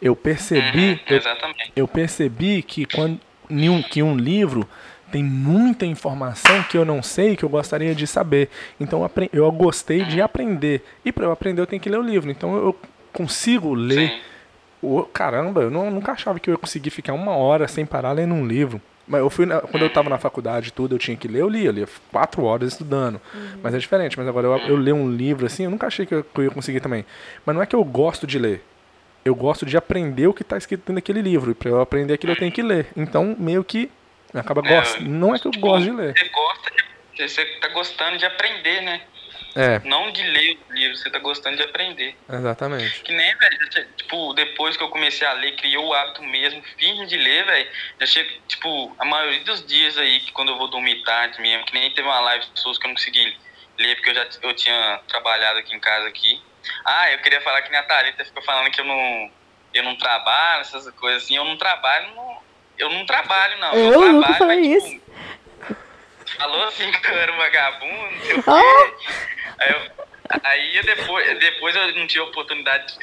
[0.00, 1.20] Eu percebi, eu,
[1.76, 4.68] eu, percebi que quando um, que um livro
[5.12, 8.48] tem muita informação que eu não sei que eu gostaria de saber.
[8.80, 10.82] Então eu gostei de aprender.
[11.04, 12.30] E para eu aprender eu tenho que ler o livro.
[12.30, 12.76] Então eu
[13.12, 14.20] consigo ler.
[14.82, 18.12] O, caramba, eu não, nunca achava que eu ia conseguir ficar uma hora sem parar
[18.12, 18.80] lendo um livro.
[19.06, 21.48] Mas eu fui na, quando eu estava na faculdade tudo, eu tinha que ler, eu
[21.48, 23.20] lia, eu lia quatro horas estudando.
[23.34, 23.60] Uhum.
[23.62, 24.18] Mas é diferente.
[24.18, 26.44] Mas agora eu, eu ler um livro assim, eu nunca achei que eu, que eu,
[26.44, 27.04] ia conseguir também.
[27.44, 28.64] Mas não é que eu gosto de ler.
[29.24, 31.50] Eu gosto de aprender o que está escrito naquele livro.
[31.52, 32.88] E para eu aprender aquilo eu tenho que ler.
[32.96, 33.90] Então, meio que
[34.34, 35.02] acaba é, gosto.
[35.02, 36.14] Não é que eu gosto de ler.
[36.16, 36.72] Você gosta
[37.28, 39.02] você está gostando de aprender, né?
[39.54, 39.80] É.
[39.84, 42.16] Não de ler o livro, você tá gostando de aprender.
[42.30, 43.02] Exatamente.
[43.02, 43.58] Que nem, velho,
[43.96, 47.70] tipo, depois que eu comecei a ler, criou o hábito mesmo, firme de ler, velho.
[48.00, 51.66] Já chego, tipo, a maioria dos dias aí, que quando eu vou dormir tarde mesmo,
[51.66, 53.36] que nem teve uma live de pessoas que eu não consegui
[53.78, 56.40] ler, porque eu já eu tinha trabalhado aqui em casa aqui.
[56.84, 59.30] Ah, eu queria falar que nem a Thalita ficou falando que eu não,
[59.74, 61.36] eu não trabalho, essas coisas assim.
[61.36, 62.38] Eu não trabalho, não,
[62.78, 63.74] eu não trabalho, não.
[63.74, 65.12] Eu, eu trabalho, nunca falei mas, tipo, isso.
[66.36, 69.31] Falou assim que eu era um vagabundo, não sei o quê.
[69.62, 72.94] Aí, eu, aí depois, depois eu não tive oportunidade,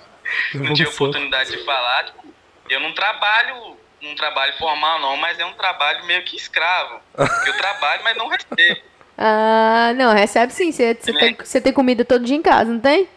[0.54, 2.04] não tive oportunidade de falar.
[2.04, 2.26] Tipo,
[2.70, 7.00] eu não trabalho, um trabalho formal não, mas é um trabalho meio que escravo.
[7.46, 8.80] Eu trabalho, mas não recebo.
[9.16, 10.70] Ah, não, recebe sim.
[10.70, 13.08] Você, você, tem, tem comida todo dia em casa, não tem?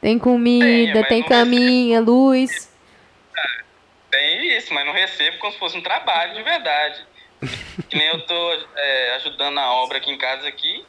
[0.00, 2.10] Tem comida, tem caminha, recebo.
[2.10, 2.70] luz.
[4.10, 7.06] Tem isso, mas não recebo como se fosse um trabalho de verdade.
[7.88, 10.84] que nem eu tô é, ajudando a obra aqui em casa aqui.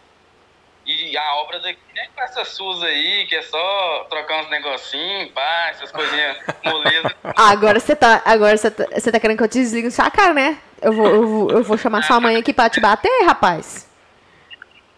[0.86, 5.30] E a obra daqui nem com essas suas aí, que é só trocar uns negocinhos,
[5.32, 7.12] pá, essas coisinhas molezas.
[7.38, 10.34] agora você tá, agora você tá, você tá querendo que eu te desligue sua cara,
[10.34, 10.58] né?
[10.82, 13.88] Eu vou, eu vou, eu vou chamar sua mãe aqui pra te bater, rapaz.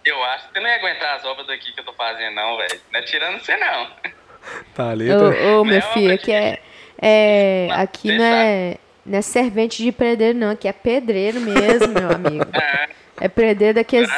[0.05, 2.57] Eu acho que você não ia aguentar as obras daqui que eu tô fazendo, não,
[2.57, 2.79] velho.
[2.91, 3.91] Não é tirando você, não.
[4.75, 6.59] Tá ali, Ô, ô meu filho, aqui é,
[7.01, 7.69] é.
[7.71, 10.49] Aqui não é, não é servente de pedreiro, não.
[10.49, 12.45] Aqui é pedreiro mesmo, meu amigo.
[12.53, 13.02] É.
[13.19, 14.11] É perder daqueles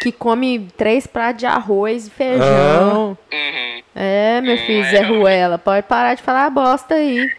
[0.00, 3.16] que come três pratos de arroz e feijão.
[3.32, 3.82] Uhum.
[3.94, 4.90] É, meu filho, uhum.
[4.90, 7.32] Zé Ruela, pode parar de falar bosta aí.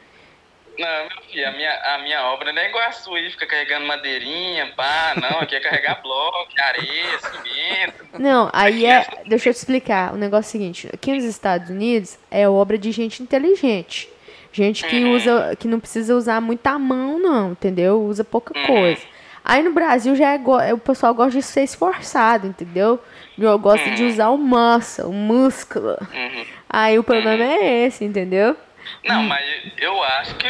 [0.78, 3.45] Não, meu filho, a minha, a minha obra não é igual a sua aí, fica
[3.45, 8.06] carregando madeirinha, pá, não, aqui é carregar bloco, areia, cimento.
[8.20, 11.24] Não, aí é, é, deixa eu te explicar, o negócio é o seguinte, aqui nos
[11.24, 14.10] Estados Unidos é obra de gente inteligente,
[14.51, 15.14] gente que uhum.
[15.14, 18.01] usa, que não precisa usar muita mão não, entendeu?
[18.01, 18.68] Usa pouca uhum.
[18.68, 19.14] coisa.
[19.48, 23.00] Aí no Brasil já é, o pessoal gosta de ser esforçado, entendeu?
[23.38, 23.93] Eu gosto uhum.
[23.93, 25.96] de usar o muscle, o músculo.
[26.12, 26.46] Uhum.
[26.68, 27.52] Aí o problema uhum.
[27.52, 28.58] é esse, entendeu?
[29.04, 29.28] Não, hum.
[29.28, 29.46] mas
[29.78, 30.48] eu acho que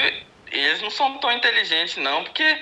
[0.49, 2.57] eles não são tão inteligentes, não, porque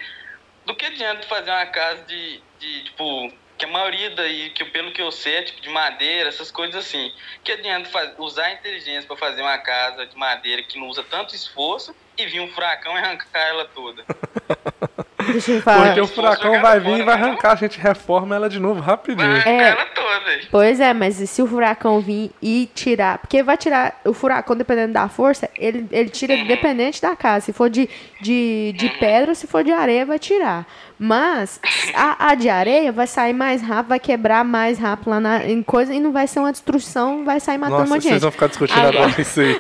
[0.66, 4.92] do que adianta fazer uma casa de, de tipo, que a maioria daí, que pelo
[4.92, 7.14] que eu sei, é tipo de madeira, essas coisas assim.
[7.44, 11.04] Que adianta faz, usar a inteligência para fazer uma casa de madeira que não usa
[11.04, 14.04] tanto esforço e vir um furacão e arrancar ela toda.
[15.32, 15.86] Deixa eu falar.
[15.86, 19.28] Porque o furacão vai vir e vai arrancar, a gente reforma ela de novo rapidinho.
[19.28, 20.40] Vai arrancar é, ela toda.
[20.52, 23.18] Pois é, mas se o furacão vir e tirar.
[23.18, 24.00] Porque vai tirar.
[24.06, 26.46] O furacão, dependendo da força, ele, ele tira uhum.
[26.46, 27.46] dependente da casa.
[27.46, 27.90] Se for de,
[28.22, 29.00] de, de uhum.
[29.00, 30.66] pedra, se for de areia, vai tirar.
[30.98, 31.60] Mas
[31.94, 35.62] a, a de areia vai sair mais rápido, vai quebrar mais rápido lá na, em
[35.62, 38.12] coisa e não vai ser uma destruição, vai sair matando Nossa, um de gente.
[38.12, 39.60] Vocês vão ficar discutindo agora isso aí.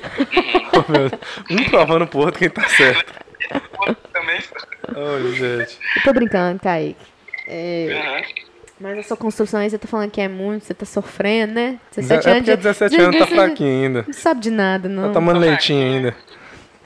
[1.51, 3.22] um provando pro outro quem tá certo.
[4.95, 5.77] Oi, gente.
[5.97, 6.97] Eu tô brincando, Kaique.
[7.47, 8.23] É,
[8.79, 11.79] Mas a sua construção aí, você tá falando que é muito, você tá sofrendo, né?
[11.97, 12.39] É 17 anos.
[12.43, 14.03] porque 17 anos tá fraquinho ainda.
[14.07, 15.07] Não sabe de nada, não.
[15.07, 16.15] Tá tomando leitinho ainda.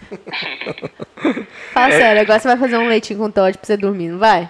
[1.74, 4.50] Fala sério, agora você vai fazer um leitinho com Todd pra você dormir, não vai?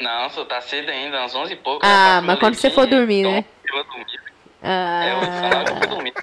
[0.00, 1.80] Não, só tá cedo ainda, uns 11 e pouco.
[1.84, 3.44] Ah, eu faço mas quando você leitinho, for dormir, tomo, né?
[3.66, 4.20] Eu vou dormir.
[4.62, 6.14] É, eu vou falar que eu Ah, vou dormir.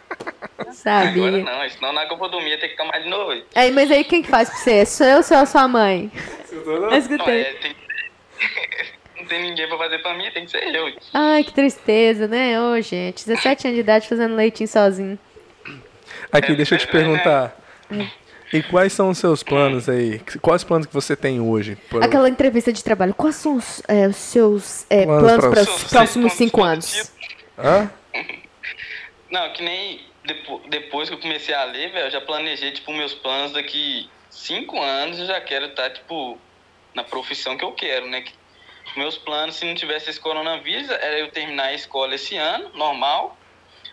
[0.62, 1.32] Agora sabia.
[1.32, 3.42] não, senão na hora que eu vou dormir eu tenho que tomar de novo.
[3.56, 4.86] Aí, mas aí quem que faz pra você?
[4.86, 6.12] Sou eu ou sou a sua mãe?
[6.52, 7.42] Eu Não, escutei.
[7.42, 7.76] é, tem...
[9.20, 10.92] não tem ninguém pra fazer pra mim, tem que ser eu.
[11.14, 12.60] Ai, que tristeza, né?
[12.62, 15.20] Ô, gente, 17 anos de idade fazendo leitinho sozinho.
[16.32, 17.56] Aqui, deixa eu te perguntar.
[18.54, 20.20] E quais são os seus planos aí?
[20.42, 21.78] Quais planos que você tem hoje?
[21.90, 25.62] Por- Aquela entrevista de trabalho, quais são os, é, os seus é, Planos planos para
[25.62, 27.12] os próximos 5 anos?
[27.58, 27.90] Hã?
[29.30, 30.02] Não, que nem
[30.70, 34.82] depois que eu comecei a ler, velho, eu já planejei, tipo, meus planos daqui cinco
[34.82, 36.40] anos eu já quero estar, tipo,
[36.94, 38.24] na profissão que eu quero, né?
[38.96, 43.38] Meus planos, se não tivesse esse coronavírus, era eu terminar a escola esse ano, normal.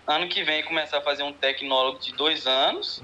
[0.07, 3.03] Ano que vem começar a fazer um tecnólogo de dois anos.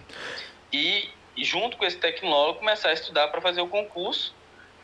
[0.72, 4.34] E, junto com esse tecnólogo, começar a estudar para fazer o concurso.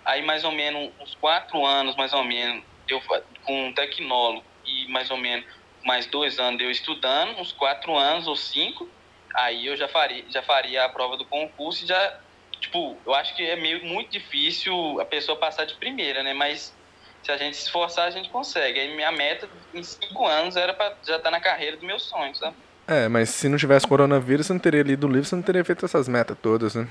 [0.05, 3.03] Aí mais ou menos uns quatro anos, mais ou menos, eu
[3.43, 5.45] com um tecnólogo e mais ou menos
[5.85, 8.89] mais dois anos eu estudando, uns quatro anos ou cinco,
[9.35, 12.21] aí eu já faria, já faria a prova do concurso e já,
[12.61, 16.35] tipo, eu acho que é meio muito difícil a pessoa passar de primeira, né?
[16.35, 16.75] Mas
[17.23, 18.81] se a gente se esforçar, a gente consegue.
[18.81, 22.39] Aí minha meta em cinco anos era para já estar na carreira dos meus sonhos,
[22.39, 22.57] sabe?
[22.87, 25.65] É, mas se não tivesse coronavírus, você não teria lido o livro, você não teria
[25.65, 26.89] feito essas metas todas, né?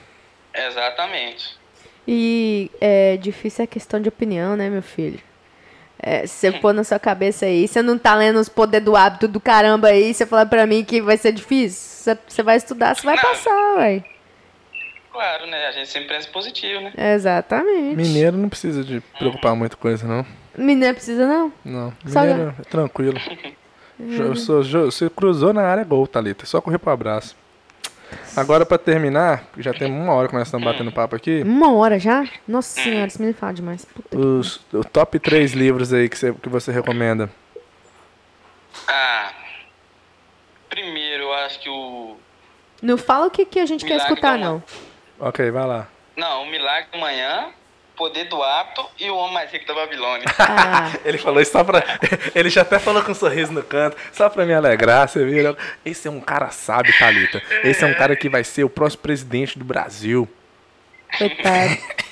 [0.54, 1.58] Exatamente.
[2.08, 5.20] E é difícil a questão de opinião, né, meu filho?
[6.02, 8.96] É, se você pôr na sua cabeça aí, você não tá lendo os poder do
[8.96, 11.78] hábito do caramba aí, você falar pra mim que vai ser difícil,
[12.16, 13.22] você- você vai estudar, você vai Não.
[13.22, 14.04] passar, ué.
[15.12, 15.68] Claro, né?
[15.68, 16.94] A gente sempre pensa positivo, né?
[17.16, 17.96] Exatamente.
[17.98, 20.26] Mineiro não precisa de preocupar muita coisa, não.
[20.58, 21.52] Mineiro precisa não?
[21.66, 23.20] Não, Só- mineiro é tranquilo.
[24.38, 26.46] Sou- Você cruzou na área, é gol, Thalita.
[26.46, 27.36] Só correr pro abraço.
[28.36, 32.00] Agora, pra terminar, já tem uma hora que nós estamos batendo papo aqui, Uma hora
[32.00, 32.26] já?
[32.48, 33.86] Nossa senhora, esse menino fala demais.
[33.86, 37.30] Puta os, o top 3 livros aí que você, que você recomenda.
[38.88, 39.32] Ah,
[40.70, 42.18] primeiro eu acho que o
[42.82, 44.64] Não fala o que, que a gente quer Milagre escutar, da não.
[45.20, 45.88] Ok, vai lá.
[46.16, 47.48] não, o Milagre do Manhã,
[48.00, 50.26] Poder do Hábito e o Homem Mais Rico da Babilônia.
[50.40, 51.84] Ah, Ele falou isso só pra.
[52.34, 55.56] Ele já até falou com um sorriso no canto, só pra me alegrar, você viu?
[55.86, 57.42] Esse é um cara sábio, Thalita.
[57.64, 60.28] Esse é um cara que vai ser o próximo presidente do Brasil.
[61.18, 61.78] coitado.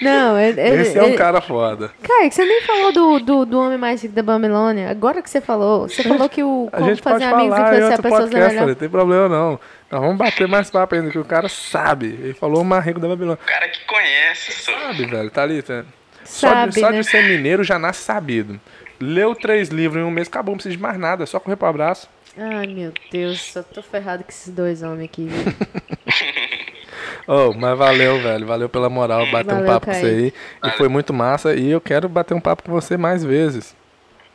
[0.00, 1.90] Não, ele, ele, Esse é um ele- cara foda.
[2.02, 4.90] Cara, que você nem falou do, do, do Homem Mais Rico da Babilônia.
[4.90, 5.88] Agora que você falou.
[5.88, 8.54] Você falou que o A como gente pode fazer amigos e outro pessoas é podcast,
[8.54, 8.66] melhor.
[8.68, 9.60] não tem problema não.
[9.90, 12.06] Nós vamos bater mais papo ainda, que o cara sabe.
[12.06, 13.38] Ele falou o Marrego da Babilônia.
[13.42, 14.72] O cara que conhece, só.
[14.72, 15.86] Sabe, velho, Thalita?
[16.24, 17.00] Só, Sabe, de, só né?
[17.00, 18.60] de ser mineiro já nasce sabido.
[19.00, 21.56] Leu três livros em um mês, acabou, não precisa de mais nada, é só correr
[21.56, 22.08] pro abraço.
[22.36, 25.28] Ai, meu Deus, só tô ferrado com esses dois homens aqui.
[27.26, 28.46] Oh, mas valeu, velho.
[28.46, 30.34] Valeu pela moral, bater um Valeu, papo com você aí.
[30.64, 31.54] E foi muito massa.
[31.54, 33.74] E eu quero bater um papo com você mais vezes.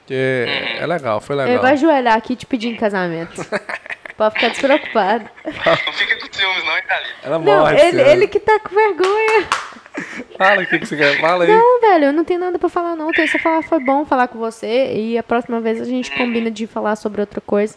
[0.06, 1.62] Que é, é legal, foi Ele legal.
[1.62, 3.46] vai ajoelhar aqui e te pedir em casamento.
[4.18, 5.26] Pode ficar despreocupado.
[5.46, 7.10] Não fica com ciúmes não, Italita.
[7.24, 7.80] Ela Não, morre.
[7.82, 9.48] ele, ele que tá com vergonha.
[10.38, 11.20] Fala o que, que você quer.
[11.20, 11.50] Fala aí.
[11.50, 13.12] Não, velho, eu não tenho nada pra falar, não.
[13.12, 14.94] Tem só falar, foi bom falar com você.
[14.94, 17.76] E a próxima vez a gente combina de falar sobre outra coisa.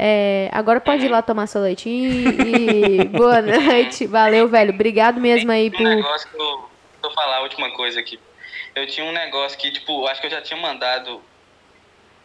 [0.00, 4.06] É, agora pode ir lá tomar seu leitinho e boa noite.
[4.06, 4.72] Valeu, velho.
[4.72, 5.80] Obrigado mesmo aí Um por.
[5.82, 6.68] negócio que eu
[7.02, 8.20] vou falar a última coisa aqui.
[8.76, 11.20] Eu tinha um negócio que, tipo, acho que eu já tinha mandado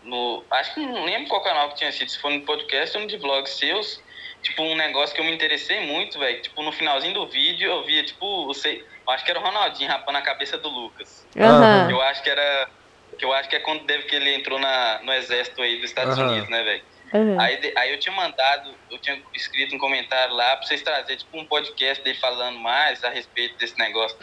[0.04, 0.44] no.
[0.52, 3.10] Acho que não lembro qual canal que tinha sido, se foi no podcast ou no
[3.10, 4.00] de vlogs seus.
[4.44, 6.42] Tipo, um negócio que eu me interessei muito, velho.
[6.44, 8.86] Tipo, no finalzinho do vídeo eu via, tipo, você.
[9.08, 11.26] Eu acho que era o Ronaldinho rapando a cabeça do Lucas.
[11.36, 11.90] Aham.
[11.90, 12.70] Eu acho que era.
[13.18, 15.86] Que eu acho que é quando deve que ele entrou na, no exército aí dos
[15.90, 16.30] Estados Aham.
[16.30, 16.84] Unidos, né, velho?
[17.14, 17.40] Aham.
[17.40, 21.38] Aí, aí eu tinha mandado, eu tinha escrito um comentário lá pra vocês trazerem tipo
[21.38, 24.18] um podcast dele falando mais a respeito desse negócio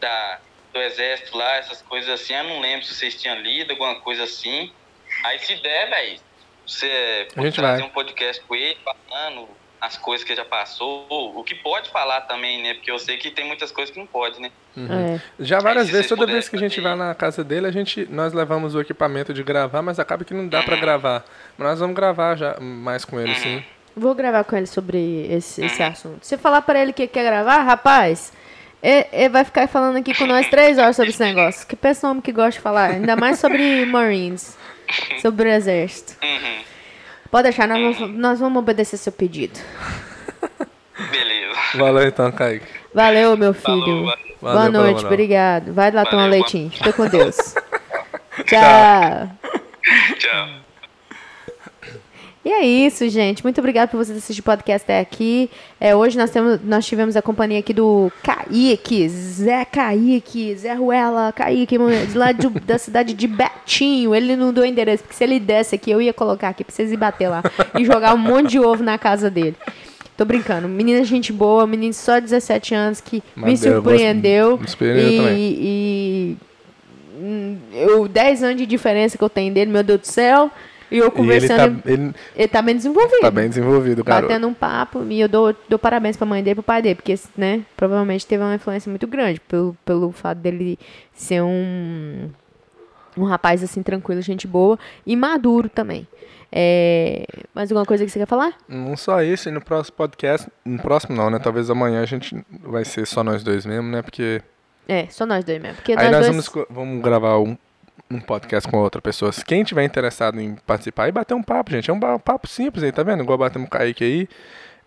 [0.00, 0.40] da,
[0.72, 2.34] do exército lá, essas coisas assim.
[2.34, 4.72] Eu não lembro se vocês tinham lido, alguma coisa assim.
[5.24, 6.20] Aí se der, velho,
[6.66, 7.88] você pode trazer vai.
[7.88, 9.48] um podcast com ele falando
[9.80, 12.74] as coisas que já passou, o que pode falar também, né?
[12.74, 14.50] Porque eu sei que tem muitas coisas que não pode, né?
[14.76, 15.20] É.
[15.40, 18.06] Já várias vezes, toda vez que a gente fazer- vai na casa dele, a gente,
[18.10, 20.64] nós levamos o equipamento de gravar, mas acaba que não dá Uhum.
[20.64, 21.24] pra gravar.
[21.56, 23.64] Mas nós vamos gravar já mais com ele, sim.
[23.96, 26.24] Vou gravar com ele sobre esse, esse assunto.
[26.24, 28.32] Se falar pra ele que quer gravar, rapaz,
[28.82, 31.66] ele, ele vai ficar falando aqui com nós três horas sobre esse negócio.
[31.66, 34.56] Que pensa um homem que gosta de falar, ainda mais sobre Marines,
[35.20, 36.14] sobre o exército.
[36.22, 36.60] Uhum.
[37.30, 39.58] Pode deixar, nós vamos, nós vamos obedecer seu pedido.
[41.10, 41.54] Beleza.
[41.76, 42.66] Valeu então, Kaique.
[42.92, 44.04] Valeu, meu Falou, filho.
[44.04, 44.30] valeu.
[44.40, 45.72] Boa Valeu noite, obrigado.
[45.72, 46.70] Vai lá tomar Valeu, leitinho.
[46.70, 47.36] Fica com Deus.
[48.46, 49.30] Tchau.
[50.18, 50.59] Tchau.
[52.42, 53.42] E é isso, gente.
[53.44, 55.50] Muito obrigada por vocês assistir o podcast até aqui.
[55.78, 61.32] É, hoje nós, temos, nós tivemos a companhia aqui do Kaique, Zé Kaique, Zé Ruela,
[61.36, 61.76] Kaique,
[62.14, 64.14] lá de- da cidade de Betinho.
[64.14, 66.90] Ele não deu endereço, porque se ele desse aqui, eu ia colocar aqui pra vocês
[66.90, 67.42] ir bater lá
[67.78, 69.54] e jogar um monte de ovo na casa dele.
[70.16, 70.66] Tô brincando.
[70.66, 74.56] Menina, gente boa, menino só 17 anos que me Mas eu surpreendeu.
[74.56, 75.36] me surpreendeu e, também.
[75.38, 76.36] e
[77.18, 80.50] hum, eu 10 anos de diferença que eu tenho dele, meu Deus do céu.
[80.90, 83.20] E eu E ele conversando, tá, ele ele tá bem desenvolvido.
[83.20, 84.22] tá bem desenvolvido, cara.
[84.22, 85.04] Batendo um papo.
[85.08, 86.96] E eu dou, dou parabéns pra mãe dele e pro pai dele.
[86.96, 89.40] Porque, né, provavelmente teve uma influência muito grande.
[89.40, 90.78] Pelo, pelo fato dele
[91.12, 92.28] ser um,
[93.16, 94.78] um rapaz, assim, tranquilo, gente boa.
[95.06, 96.06] E maduro também.
[96.52, 98.54] É, mais alguma coisa que você quer falar?
[98.68, 100.48] Não só isso, e no próximo podcast.
[100.64, 101.38] No próximo não, né?
[101.38, 104.02] Talvez amanhã a gente vai ser só nós dois mesmo, né?
[104.02, 104.42] Porque.
[104.88, 105.76] É, só nós dois mesmo.
[105.76, 106.48] Porque Aí nós nós dois...
[106.48, 107.56] vamos, vamos gravar um,
[108.10, 109.30] um podcast com outra pessoa.
[109.46, 111.90] Quem tiver interessado em participar e bater um papo, gente.
[111.90, 113.22] É um papo simples aí, tá vendo?
[113.22, 114.28] Igual batemos com o Kaique aí.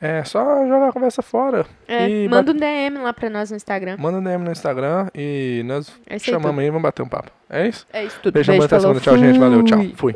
[0.02, 1.66] É só jogar a conversa fora.
[1.88, 3.96] É, e manda um DM lá pra nós no Instagram.
[3.98, 7.32] Manda um DM no Instagram e nós É chamamos aí e vamos bater um papo.
[7.50, 7.88] É isso?
[7.94, 8.34] É isso tudo.
[8.34, 9.00] Beijão, Beijo, até segunda.
[9.00, 9.40] Tchau, gente.
[9.40, 9.80] Valeu, tchau.
[9.96, 10.16] Fui.